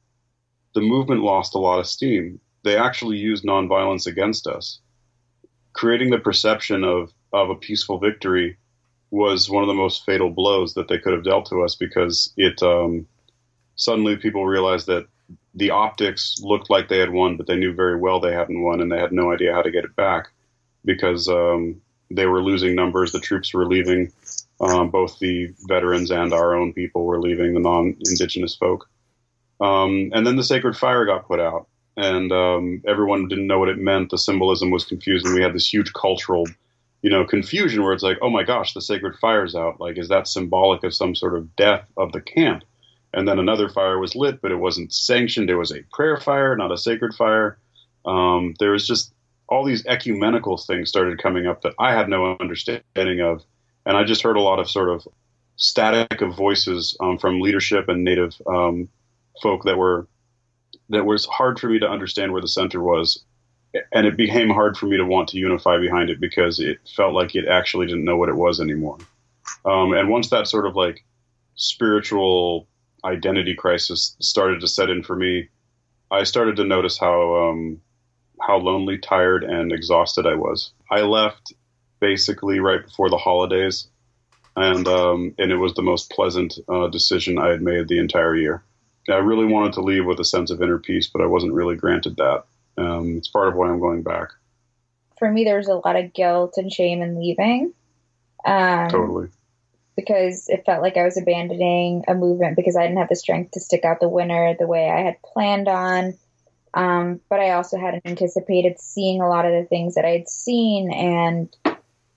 [0.74, 2.40] the movement lost a lot of steam.
[2.64, 4.80] They actually used nonviolence against us.
[5.72, 8.56] Creating the perception of, of a peaceful victory
[9.10, 12.32] was one of the most fatal blows that they could have dealt to us because
[12.36, 13.06] it um,
[13.76, 15.06] suddenly people realized that
[15.54, 18.80] the optics looked like they had won, but they knew very well they hadn't won,
[18.80, 20.28] and they had no idea how to get it back
[20.84, 21.80] because um,
[22.10, 23.12] they were losing numbers.
[23.12, 24.12] The troops were leaving.
[24.60, 28.88] Um, both the veterans and our own people were leaving, the non-indigenous folk.
[29.60, 31.68] Um, and then the sacred fire got put out,
[31.98, 34.10] and um, everyone didn't know what it meant.
[34.10, 35.34] The symbolism was confusing.
[35.34, 36.46] We had this huge cultural,
[37.02, 39.80] you know, confusion where it's like, oh my gosh, the sacred fire's out.
[39.80, 42.62] Like, is that symbolic of some sort of death of the camp?
[43.12, 45.50] And then another fire was lit, but it wasn't sanctioned.
[45.50, 47.58] It was a prayer fire, not a sacred fire.
[48.06, 49.12] Um, there was just
[49.48, 53.42] all these ecumenical things started coming up that I had no understanding of,
[53.84, 55.08] and I just heard a lot of sort of
[55.56, 58.88] static of voices um, from leadership and native um,
[59.42, 60.06] folk that were
[60.90, 63.24] that was hard for me to understand where the center was
[63.92, 67.12] and it became hard for me to want to unify behind it because it felt
[67.12, 68.98] like it actually didn't know what it was anymore.
[69.64, 71.04] Um, and once that sort of like
[71.54, 72.66] spiritual
[73.04, 75.48] identity crisis started to set in for me
[76.10, 77.80] i started to notice how um,
[78.40, 80.72] how lonely tired and exhausted i was.
[80.90, 81.52] I left
[82.00, 83.88] basically right before the holidays
[84.56, 88.36] and um, and it was the most pleasant uh, decision i had made the entire
[88.36, 88.62] year
[89.08, 91.76] I really wanted to leave with a sense of inner peace, but I wasn't really
[91.76, 92.44] granted that.
[92.76, 94.30] Um, it's part of why I'm going back.
[95.18, 97.72] For me, there's a lot of guilt and shame in leaving.
[98.44, 99.28] Um, totally.
[99.96, 103.52] Because it felt like I was abandoning a movement because I didn't have the strength
[103.52, 106.14] to stick out the winner the way I had planned on.
[106.74, 110.28] Um, but I also hadn't anticipated seeing a lot of the things that I had
[110.28, 111.48] seen and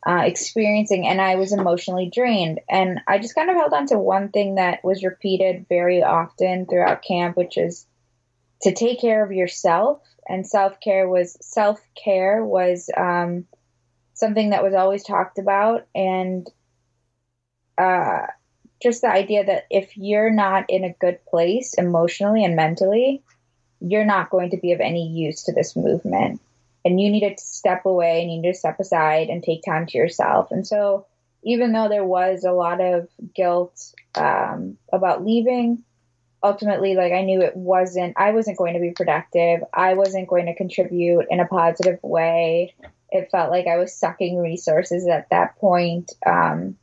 [0.07, 2.59] uh, experiencing, and I was emotionally drained.
[2.69, 6.65] And I just kind of held on to one thing that was repeated very often
[6.65, 7.85] throughout camp, which is
[8.63, 10.01] to take care of yourself.
[10.27, 13.45] And self care was self care was um,
[14.13, 16.47] something that was always talked about, and
[17.77, 18.27] uh,
[18.81, 23.23] just the idea that if you're not in a good place emotionally and mentally,
[23.79, 26.39] you're not going to be of any use to this movement
[26.83, 29.85] and you needed to step away and you need to step aside and take time
[29.87, 30.51] to yourself.
[30.51, 31.05] And so,
[31.43, 35.83] even though there was a lot of guilt um, about leaving,
[36.43, 39.61] ultimately, like I knew it wasn't, I wasn't going to be productive.
[39.73, 42.75] I wasn't going to contribute in a positive way.
[43.09, 46.77] It felt like I was sucking resources at that point um,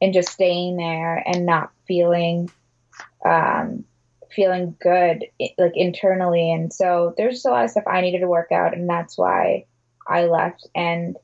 [0.00, 2.50] and just staying there and not feeling
[3.24, 3.84] um,
[4.34, 5.24] feeling good
[5.58, 6.52] like internally.
[6.52, 9.16] And so there's just a lot of stuff i needed to work out and that's
[9.16, 9.66] why
[10.06, 10.66] i left.
[10.74, 11.16] And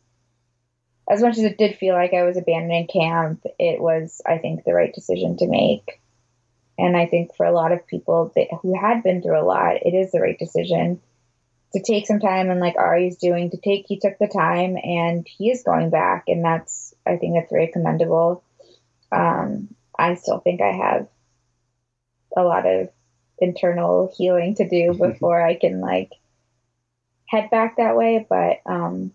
[1.11, 4.65] as much as it did feel like i was abandoning camp it was i think
[4.65, 6.01] the right decision to make.
[6.77, 9.77] And i think for a lot of people that, who had been through a lot
[9.83, 11.01] it is the right decision
[11.75, 15.27] to take some time and like ari's doing to take he took the time and
[15.29, 18.43] he is going back and that's i think that's very commendable.
[19.11, 21.09] Um, I still think I have
[22.37, 22.89] a lot of
[23.41, 26.13] internal healing to do before I can like
[27.27, 28.27] head back that way.
[28.29, 29.13] But um,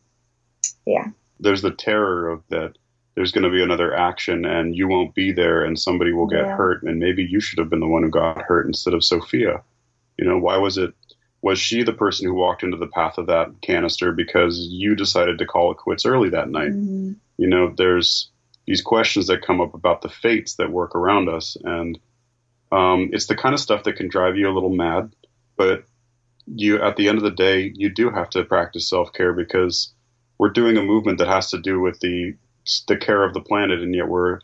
[0.85, 1.07] yeah,
[1.39, 2.73] there's the terror of that.
[3.15, 6.45] There's going to be another action, and you won't be there, and somebody will get
[6.45, 6.55] Yeah.
[6.55, 9.61] hurt, and maybe you should have been the one who got hurt instead of Sophia.
[10.17, 10.93] You know, why was it?
[11.43, 15.37] Was she the person who walked into the path of that canister because you decided
[15.37, 16.71] to call it quits early that night?
[16.71, 17.15] Mhm.
[17.37, 18.29] you know there's
[18.67, 21.99] these questions that come up about the fates that work around us and
[22.73, 25.13] um, it's the kind of stuff that can drive you a little mad
[25.55, 25.83] but
[26.47, 29.93] you at the end of the day you do have to practice self-care because
[30.37, 32.35] we're doing a movement that has to do with the
[32.87, 34.39] the care of the planet and yet we're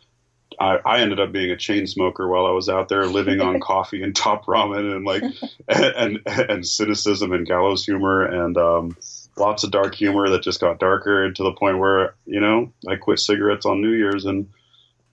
[0.59, 3.59] I, I ended up being a chain smoker while I was out there living on
[3.61, 5.23] coffee and top ramen and like
[5.67, 8.97] and, and and cynicism and gallows humor and um,
[9.37, 12.95] lots of dark humor that just got darker to the point where you know I
[12.95, 14.49] quit cigarettes on New Year's and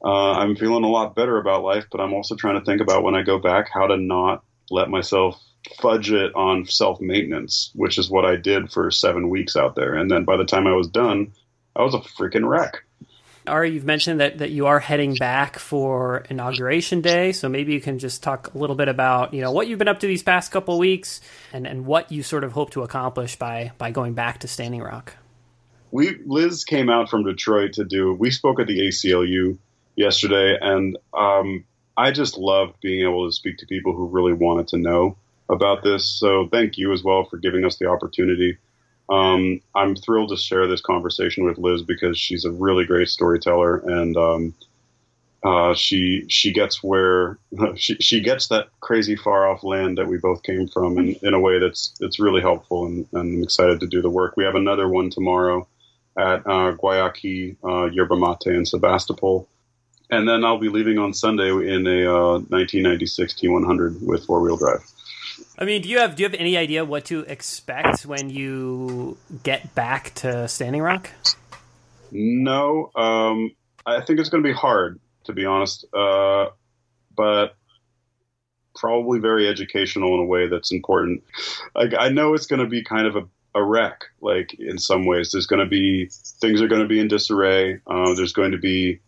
[0.07, 1.87] uh, I'm feeling a lot better about life.
[1.91, 4.89] But I'm also trying to think about when I go back how to not let
[4.89, 5.43] myself
[5.81, 9.95] fudge it on self maintenance, which is what I did for seven weeks out there.
[9.95, 11.33] And then by the time I was done,
[11.75, 12.85] I was a freaking wreck.
[13.49, 17.81] Ari, you've mentioned that, that you are heading back for inauguration day, so maybe you
[17.81, 20.23] can just talk a little bit about you know what you've been up to these
[20.23, 21.21] past couple weeks
[21.53, 24.83] and, and what you sort of hope to accomplish by by going back to Standing
[24.83, 25.15] Rock.
[25.91, 28.13] we Liz came out from Detroit to do.
[28.15, 29.59] We spoke at the ACLU
[29.97, 31.65] yesterday, and um,
[31.97, 35.17] I just loved being able to speak to people who really wanted to know
[35.49, 36.09] about this.
[36.09, 38.59] So thank you as well for giving us the opportunity.
[39.09, 43.79] Um, I'm thrilled to share this conversation with Liz because she's a really great storyteller,
[43.79, 44.55] and um,
[45.45, 47.39] uh, she she gets where
[47.77, 51.35] she she gets that crazy far off land that we both came from in, in
[51.35, 54.37] a way that's that's really helpful, and, and I'm excited to do the work.
[54.37, 55.69] We have another one tomorrow
[56.19, 59.49] at uh, Guayaki, uh, Yerba Mate, in Sebastopol.
[60.11, 64.57] And then I'll be leaving on Sunday in a uh, 1996 T100 with four wheel
[64.57, 64.85] drive.
[65.59, 69.17] I mean, do you have do you have any idea what to expect when you
[69.43, 71.11] get back to Standing Rock?
[72.13, 73.51] No, um,
[73.85, 76.47] I think it's going to be hard, to be honest, uh,
[77.17, 77.57] but
[78.75, 81.25] probably very educational in a way that's important.
[81.75, 83.23] Like I know it's going to be kind of a,
[83.55, 85.33] a wreck, like in some ways.
[85.33, 87.81] There's going to be things are going to be in disarray.
[87.87, 89.01] Uh, there's going to be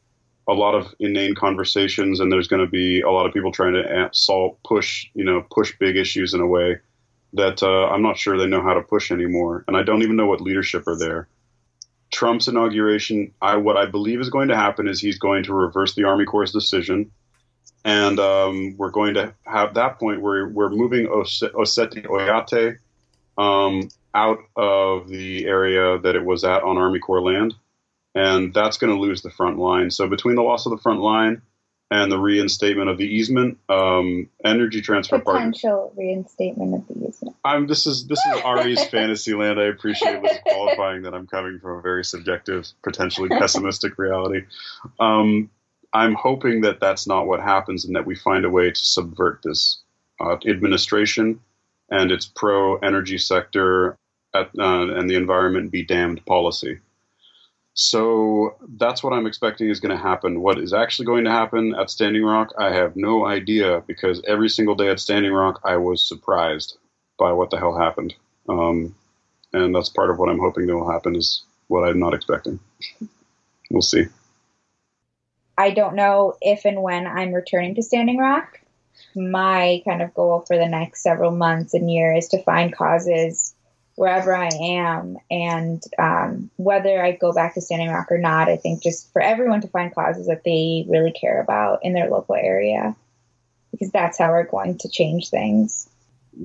[0.49, 3.75] a lot of inane conversations, and there's going to be a lot of people trying
[3.75, 6.79] to solve, push, you know, push big issues in a way
[7.35, 10.17] that uh, I'm not sure they know how to push anymore, and I don't even
[10.17, 11.29] know what leadership are there.
[12.11, 15.95] Trump's inauguration, I, what I believe is going to happen is he's going to reverse
[15.95, 17.11] the Army Corps' decision,
[17.85, 22.79] and um, we're going to have that point where we're moving Ose- Oceti Oyate
[23.37, 27.55] um, out of the area that it was at on Army Corps land,
[28.15, 29.91] and that's going to lose the front line.
[29.91, 31.43] So between the loss of the front line
[31.91, 35.57] and the reinstatement of the easement, um, Energy Transfer Partners.
[35.57, 37.37] Potential reinstatement of the easement.
[37.45, 39.59] I'm this is this is Ari's fantasy land.
[39.59, 44.43] I appreciate Liz qualifying that I'm coming from a very subjective, potentially pessimistic reality.
[45.01, 45.51] Um,
[45.93, 49.41] I'm hoping that that's not what happens, and that we find a way to subvert
[49.43, 49.81] this
[50.21, 51.41] uh, administration
[51.91, 53.97] and its pro energy sector
[54.35, 56.81] at, uh, and the environment be damned policy.
[57.81, 60.41] So that's what I'm expecting is going to happen.
[60.41, 64.49] What is actually going to happen at Standing Rock, I have no idea because every
[64.49, 66.77] single day at Standing Rock, I was surprised
[67.21, 68.17] by what the hell happened.
[68.49, 68.97] Um,
[69.53, 72.59] and that's part of what I'm hoping that will happen is what I'm not expecting.
[73.71, 74.07] we'll see.
[75.57, 78.61] I don't know if and when I'm returning to Standing Rock.
[79.15, 83.55] My kind of goal for the next several months and year is to find causes
[83.99, 88.49] wherever I am, and um, whether I go back to Standing Rock or not.
[88.49, 92.09] I think just for everyone to find causes that they really care about in their
[92.09, 92.95] local area,
[93.73, 95.89] because that's how we're going to change things.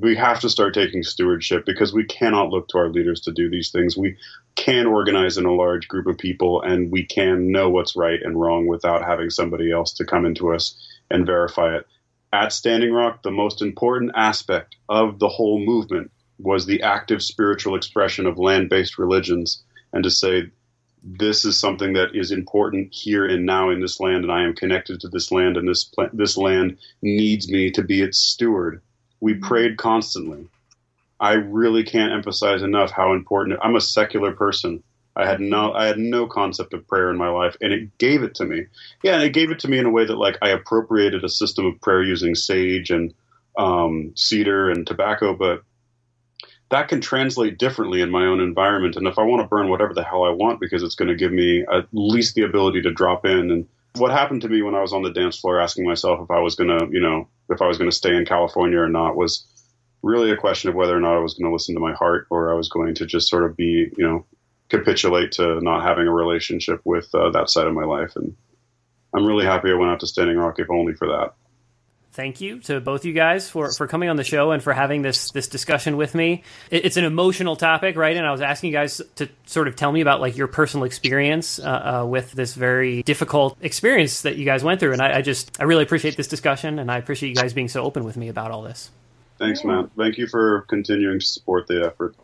[0.02, 3.50] we have to start taking stewardship because we cannot look to our leaders to do
[3.50, 3.96] these things.
[3.96, 4.18] We
[4.56, 8.40] can organize in a large group of people and we can know what's right and
[8.40, 10.76] wrong without having somebody else to come into us
[11.12, 11.88] and verify it.
[12.32, 16.10] At Standing Rock, the most important aspect of the whole movement
[16.40, 19.64] was the active spiritual expression of land based religions
[19.94, 20.50] and to say,
[21.04, 24.56] this is something that is important here and now in this land, and I am
[24.56, 28.82] connected to this land, and this this land needs me to be its steward
[29.24, 30.46] we prayed constantly.
[31.18, 33.58] I really can't emphasize enough how important.
[33.64, 34.84] I'm a secular person.
[35.16, 38.22] I had no I had no concept of prayer in my life, and it gave
[38.22, 38.66] it to me.
[39.02, 41.30] Yeah, and it gave it to me in a way that like I appropriated a
[41.30, 43.14] system of prayer using sage and
[43.58, 45.64] um, cedar and tobacco, but
[46.70, 48.96] that can translate differently in my own environment.
[48.96, 51.16] And if I want to burn whatever the hell I want because it's going to
[51.16, 54.74] give me at least the ability to drop in and what happened to me when
[54.74, 57.62] I was on the dance floor, asking myself if I was gonna, you know, if
[57.62, 59.46] I was gonna stay in California or not, was
[60.04, 62.28] really a question of whether or not I was going to listen to my heart
[62.30, 64.26] or I was going to just sort of be, you know,
[64.70, 68.16] capitulate to not having a relationship with uh, that side of my life.
[68.18, 68.36] And
[69.16, 71.36] I'm really happy I went out to Standing Rock, if only for that
[72.14, 75.02] thank you to both you guys for, for coming on the show and for having
[75.02, 76.44] this this discussion with me.
[76.70, 78.16] It, it's an emotional topic, right?
[78.16, 80.86] And I was asking you guys to sort of tell me about like your personal
[80.86, 84.94] experience uh, uh, with this very difficult experience that you guys went through.
[84.94, 87.68] And I, I, just I really appreciate this discussion, and I appreciate you guys being
[87.70, 88.92] so open with me about all this.
[89.40, 89.90] Thanks, Matt.
[89.98, 92.16] Thank you for continuing to support the effort.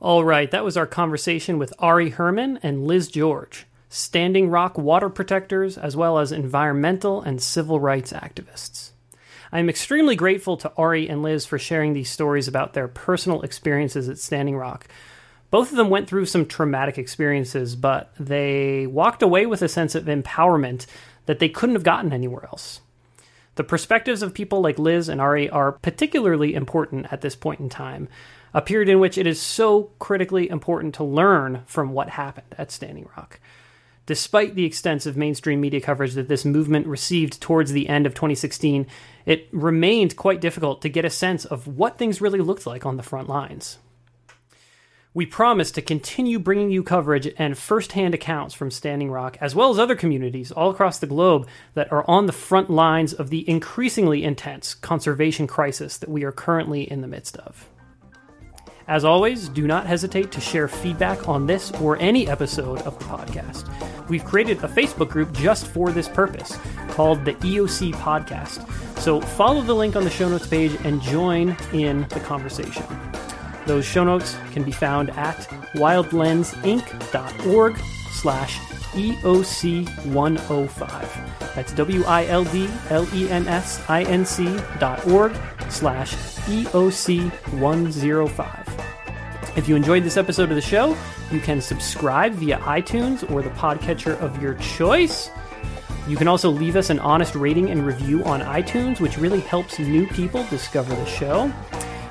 [0.00, 3.66] All right, that was our conversation with Ari Herman and Liz George.
[3.92, 8.92] Standing Rock water protectors, as well as environmental and civil rights activists.
[9.52, 13.42] I am extremely grateful to Ari and Liz for sharing these stories about their personal
[13.42, 14.88] experiences at Standing Rock.
[15.50, 19.94] Both of them went through some traumatic experiences, but they walked away with a sense
[19.94, 20.86] of empowerment
[21.26, 22.80] that they couldn't have gotten anywhere else.
[23.56, 27.68] The perspectives of people like Liz and Ari are particularly important at this point in
[27.68, 28.08] time,
[28.54, 32.72] a period in which it is so critically important to learn from what happened at
[32.72, 33.38] Standing Rock.
[34.12, 38.86] Despite the extensive mainstream media coverage that this movement received towards the end of 2016,
[39.24, 42.98] it remained quite difficult to get a sense of what things really looked like on
[42.98, 43.78] the front lines.
[45.14, 49.70] We promise to continue bringing you coverage and firsthand accounts from Standing Rock, as well
[49.70, 53.48] as other communities all across the globe that are on the front lines of the
[53.48, 57.66] increasingly intense conservation crisis that we are currently in the midst of.
[58.92, 63.06] As always, do not hesitate to share feedback on this or any episode of the
[63.06, 63.66] podcast.
[64.10, 66.58] We've created a Facebook group just for this purpose
[66.90, 68.68] called the EOC Podcast.
[68.98, 72.84] So follow the link on the show notes page and join in the conversation.
[73.66, 75.38] Those show notes can be found at
[75.72, 77.78] wildlensinc.org
[78.10, 78.58] slash
[78.92, 81.54] EOC105.
[81.54, 85.36] That's W-I-L-D-L-E-N-S-I-N-C dot org
[85.68, 86.14] slash
[86.46, 88.68] EOC105.
[89.54, 90.96] If you enjoyed this episode of the show,
[91.30, 95.30] you can subscribe via iTunes or the podcatcher of your choice.
[96.08, 99.78] You can also leave us an honest rating and review on iTunes, which really helps
[99.78, 101.52] new people discover the show.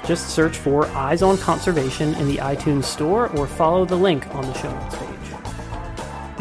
[0.06, 4.44] Just search for Eyes on Conservation in the iTunes Store or follow the link on
[4.44, 5.21] the show notes page.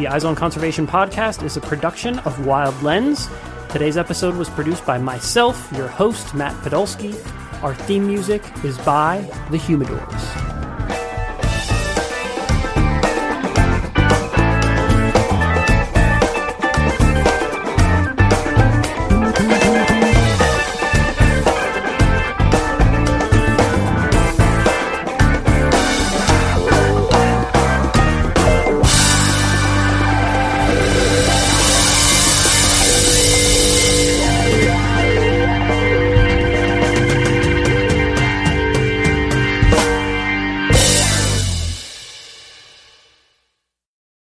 [0.01, 3.29] The Eyes on Conservation podcast is a production of Wild Lens.
[3.69, 7.13] Today's episode was produced by myself, your host, Matt Podolsky.
[7.63, 10.60] Our theme music is by The Humidors.